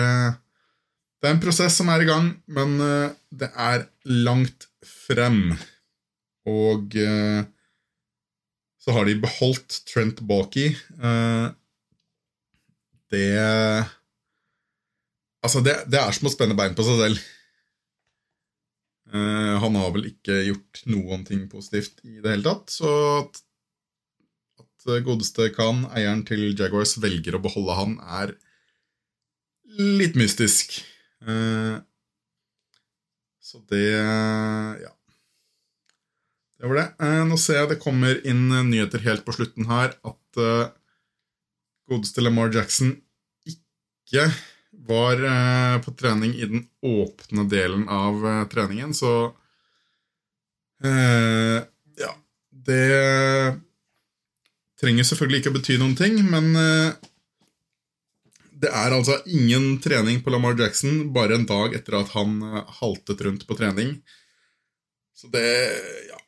Det 1.24 1.30
er 1.30 1.36
en 1.38 1.40
prosess 1.40 1.78
som 1.78 1.88
er 1.88 2.02
i 2.02 2.04
gang, 2.04 2.26
men 2.52 2.76
det 3.32 3.48
er 3.56 3.86
langt 4.04 4.66
frem. 4.84 5.54
Og 6.44 6.96
eh, 7.00 7.46
så 8.84 8.92
har 8.92 9.08
de 9.08 9.16
beholdt 9.16 9.78
Trent 9.88 10.20
Balky. 10.28 10.68
Eh, 11.00 11.46
det 13.14 13.30
Altså, 15.44 15.60
det, 15.60 15.74
det 15.92 15.98
er 16.00 16.14
som 16.16 16.30
å 16.30 16.32
spenne 16.32 16.56
bein 16.56 16.72
på 16.76 16.84
seg 16.86 17.02
selv. 17.02 17.24
Uh, 19.12 19.60
han 19.60 19.76
har 19.76 19.90
vel 19.92 20.06
ikke 20.08 20.38
gjort 20.46 20.80
noen 20.88 21.26
ting 21.28 21.42
positivt 21.52 22.00
i 22.08 22.16
det 22.24 22.32
hele 22.32 22.46
tatt, 22.46 22.72
så 22.72 22.92
at, 23.20 23.42
at 24.64 24.88
godeste 25.04 25.50
Khan, 25.52 25.84
eieren 25.92 26.24
til 26.24 26.46
Jaguars, 26.56 26.96
velger 27.02 27.36
å 27.36 27.42
beholde 27.44 27.76
han, 27.76 27.92
er 28.22 28.32
litt 30.00 30.16
mystisk. 30.16 30.80
Uh, 31.20 31.76
så 33.44 33.60
det 33.68 33.86
Ja. 33.92 34.94
Det 36.64 36.68
var 36.68 36.78
det. 36.78 36.90
Eh, 37.04 37.22
nå 37.28 37.36
ser 37.36 37.58
jeg 37.58 37.68
det 37.74 37.82
kommer 37.82 38.20
inn 38.24 38.46
eh, 38.48 38.62
nyheter 38.64 39.02
helt 39.04 39.20
på 39.26 39.34
slutten 39.36 39.66
her 39.68 39.90
at 40.00 40.38
eh, 40.40 40.70
godeste 41.92 42.22
Lamar 42.24 42.48
Jackson 42.54 42.94
ikke 43.44 44.30
var 44.88 45.20
på 45.84 45.92
trening 45.98 46.32
i 46.32 46.46
den 46.48 46.62
åpne 46.84 47.44
delen 47.48 47.84
av 47.92 48.24
treningen, 48.52 48.90
så 48.96 49.32
Ja, 50.82 52.10
det 52.68 52.88
trenger 54.80 55.06
selvfølgelig 55.08 55.40
ikke 55.40 55.52
å 55.52 55.56
bety 55.58 55.78
noen 55.80 55.94
ting, 55.96 56.18
men 56.26 56.50
det 58.60 58.72
er 58.72 58.96
altså 58.96 59.20
ingen 59.24 59.78
trening 59.84 60.20
på 60.24 60.34
Lamar 60.34 60.58
Jackson 60.58 61.14
bare 61.16 61.38
en 61.38 61.48
dag 61.48 61.76
etter 61.78 62.00
at 62.00 62.12
han 62.16 62.40
haltet 62.80 63.24
rundt 63.24 63.46
på 63.48 63.56
trening. 63.60 63.96
Så 65.16 65.32
det 65.32 65.46
Ja. 66.10 66.18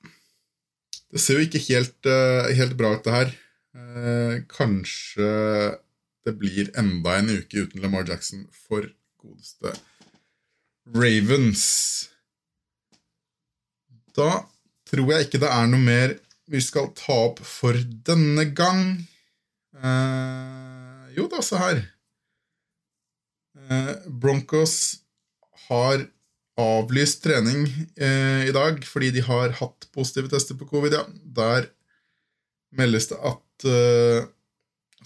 Det 1.17 1.23
ser 1.25 1.39
jo 1.39 1.47
ikke 1.47 1.63
helt, 1.71 2.07
eh, 2.13 2.51
helt 2.59 2.75
bra 2.77 2.91
ut, 2.93 3.05
det 3.07 3.13
her. 3.15 3.31
Eh, 3.73 4.35
kanskje 4.53 5.29
det 6.27 6.35
blir 6.37 6.69
enda 6.77 7.15
en 7.17 7.31
uke 7.31 7.63
uten 7.65 7.81
Lamar 7.81 8.05
Jackson 8.05 8.43
for 8.53 8.85
godeste 9.17 9.73
Ravens. 10.93 12.11
Da 14.13 14.45
tror 14.85 15.13
jeg 15.15 15.25
ikke 15.25 15.41
det 15.41 15.49
er 15.55 15.71
noe 15.73 15.81
mer 15.81 16.19
vi 16.53 16.61
skal 16.61 16.93
ta 16.93 17.17
opp 17.31 17.41
for 17.41 17.73
denne 18.05 18.45
gang. 18.53 18.85
Eh, 19.73 21.17
jo 21.17 21.31
da, 21.33 21.41
se 21.41 21.57
her. 21.57 21.81
Eh, 23.57 23.95
Broncos 24.05 25.01
har 25.71 26.11
avlyst 26.57 27.21
trening 27.25 27.67
eh, 28.01 28.47
i 28.49 28.53
dag 28.55 28.81
fordi 28.89 29.11
de 29.19 29.25
har 29.27 29.53
hatt 29.59 29.89
positive 29.95 30.31
tester 30.33 30.57
på 30.57 30.69
covid. 30.71 30.97
Ja. 30.97 31.05
Der 31.37 31.69
meldes 32.77 33.11
det 33.13 33.19
at 33.21 33.67
eh, 33.69 34.29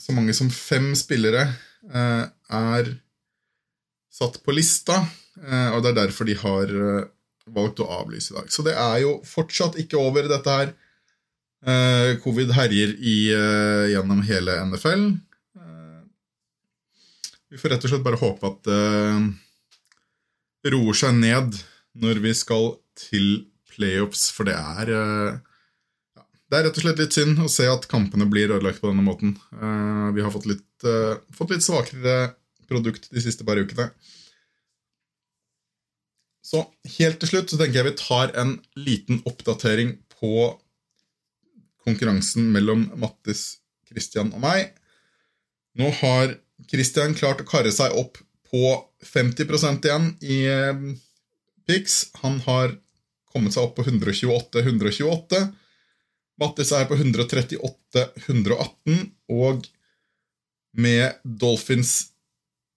så 0.00 0.14
mange 0.16 0.34
som 0.36 0.50
fem 0.52 0.92
spillere 0.98 1.48
eh, 1.90 2.26
er 2.50 2.92
satt 4.10 4.40
på 4.44 4.54
lista, 4.54 4.98
eh, 5.40 5.70
og 5.74 5.82
det 5.82 5.92
er 5.92 5.98
derfor 6.02 6.28
de 6.28 6.36
har 6.38 6.70
eh, 6.70 7.08
valgt 7.50 7.82
å 7.82 7.88
avlyse 8.00 8.32
i 8.32 8.38
dag. 8.38 8.50
Så 8.52 8.64
det 8.66 8.76
er 8.78 9.02
jo 9.04 9.18
fortsatt 9.26 9.78
ikke 9.80 10.00
over, 10.00 10.28
dette 10.30 10.56
her. 10.56 10.72
Eh, 11.60 12.14
covid 12.24 12.54
herjer 12.56 12.94
i, 12.96 13.16
gjennom 13.92 14.22
hele 14.28 14.56
NFL. 14.70 15.10
Vi 17.50 17.58
får 17.58 17.72
rett 17.74 17.84
og 17.84 17.90
slett 17.90 18.04
bare 18.06 18.20
håpe 18.20 18.46
at 18.46 18.68
roer 20.68 20.96
seg 20.96 21.16
ned 21.16 21.56
når 22.00 22.20
vi 22.24 22.32
skal 22.36 22.74
til 22.98 23.46
playoffs, 23.70 24.28
for 24.34 24.48
det 24.48 24.56
er 24.58 24.92
eh, 24.92 25.38
ja, 26.18 26.24
Det 26.50 26.58
er 26.58 26.66
rett 26.66 26.80
og 26.80 26.84
slett 26.84 27.02
litt 27.02 27.16
synd 27.16 27.40
å 27.40 27.50
se 27.50 27.68
at 27.70 27.88
kampene 27.90 28.28
blir 28.30 28.52
ødelagt 28.52 28.82
på 28.82 28.90
denne 28.90 29.06
måten. 29.06 29.36
Eh, 29.54 30.08
vi 30.16 30.24
har 30.24 30.32
fått 30.34 30.48
litt, 30.50 30.68
eh, 30.84 31.20
fått 31.36 31.54
litt 31.54 31.66
svakere 31.66 32.34
produkt 32.70 33.08
de 33.10 33.22
siste 33.24 33.46
par 33.46 33.60
ukene. 33.60 33.90
Så 36.50 36.64
helt 36.98 37.20
til 37.22 37.30
slutt 37.30 37.52
så 37.52 37.58
tenker 37.60 37.80
jeg 37.80 37.92
vi 37.92 37.98
tar 38.00 38.34
en 38.38 38.56
liten 38.78 39.20
oppdatering 39.28 39.96
på 40.18 40.50
konkurransen 41.86 42.50
mellom 42.52 42.88
Mattis, 43.00 43.60
Christian 43.88 44.32
og 44.34 44.42
meg. 44.42 44.74
Nå 45.78 45.92
har 46.00 46.34
Christian 46.70 47.14
klart 47.16 47.42
å 47.42 47.48
karre 47.48 47.70
seg 47.74 47.94
opp 47.96 48.18
på 48.50 48.64
50% 49.06 49.86
igjen 49.86 50.16
i 50.20 50.46
eh, 50.50 50.76
Pix. 51.68 52.10
Han 52.24 52.40
har 52.46 52.74
kommet 53.30 53.52
seg 53.54 53.62
opp 53.68 53.76
på 53.78 53.84
128-128. 53.86 55.44
Mattis 56.40 56.72
er 56.72 56.86
på 56.88 56.96
138-118, 56.96 59.10
og 59.36 59.66
med 60.80 61.12
Dolphins 61.24 62.10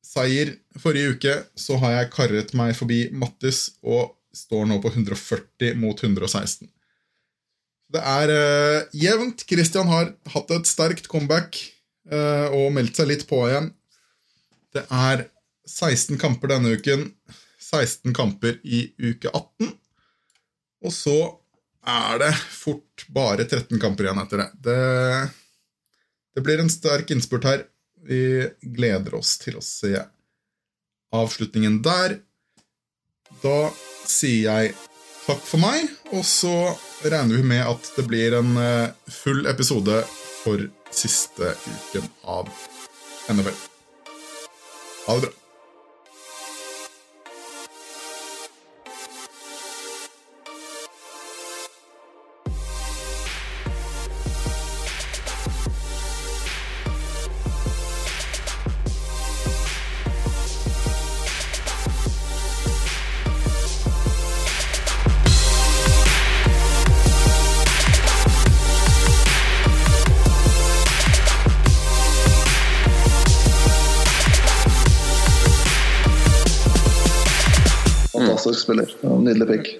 seier 0.03 0.51
forrige 0.81 1.13
uke 1.15 1.33
så 1.55 1.77
har 1.81 1.97
jeg 1.97 2.11
karret 2.13 2.53
meg 2.57 2.75
forbi 2.77 3.07
Mattis 3.15 3.69
og 3.81 4.13
står 4.35 4.67
nå 4.69 4.79
på 4.83 4.91
140 4.91 5.77
mot 5.79 6.03
116. 6.03 6.67
Det 7.93 8.01
er 8.01 8.33
uh, 8.33 8.79
jevnt. 8.97 9.45
Christian 9.49 9.89
har 9.91 10.13
hatt 10.33 10.53
et 10.55 10.69
sterkt 10.69 11.09
comeback 11.11 11.59
uh, 12.09 12.49
og 12.49 12.73
meldt 12.73 12.97
seg 12.97 13.11
litt 13.11 13.27
på 13.29 13.43
igjen. 13.47 13.69
Det 14.73 14.87
er 14.89 15.27
16 15.69 16.17
kamper 16.21 16.53
denne 16.55 16.75
uken. 16.77 17.07
16 17.63 18.13
kamper 18.13 18.59
i 18.63 18.85
uke 18.97 19.29
18. 19.29 19.71
Og 20.83 20.93
så 20.93 21.17
er 21.87 22.19
det 22.19 22.33
fort 22.51 23.05
bare 23.11 23.45
13 23.45 23.79
kamper 23.81 24.07
igjen 24.07 24.21
etter 24.23 24.43
det. 24.43 24.49
Det, 24.67 24.79
det 26.35 26.43
blir 26.45 26.63
en 26.63 26.71
sterk 26.71 27.11
innspurt 27.15 27.47
her. 27.47 27.65
Vi 28.03 28.49
gleder 28.75 29.15
oss 29.15 29.37
til 29.39 29.59
å 29.59 29.63
se 29.63 29.95
avslutningen 31.13 31.81
der. 31.85 32.17
Da 33.43 33.57
sier 34.07 34.49
jeg 34.49 34.73
takk 35.25 35.43
for 35.47 35.63
meg. 35.63 35.87
Og 36.11 36.25
så 36.27 36.55
regner 37.03 37.39
vi 37.39 37.51
med 37.53 37.63
at 37.67 37.93
det 37.97 38.07
blir 38.09 38.35
en 38.39 38.57
eh, 38.59 38.89
full 39.11 39.47
episode 39.51 40.01
for 40.43 40.67
siste 40.93 41.55
uken 41.67 42.09
av 42.23 42.51
NFL. 43.31 43.55
Ha 45.07 45.15
det 45.19 45.29
bra. 45.29 45.42
Spiller. 78.63 78.93
Nydelig 79.01 79.47
pick. 79.51 79.73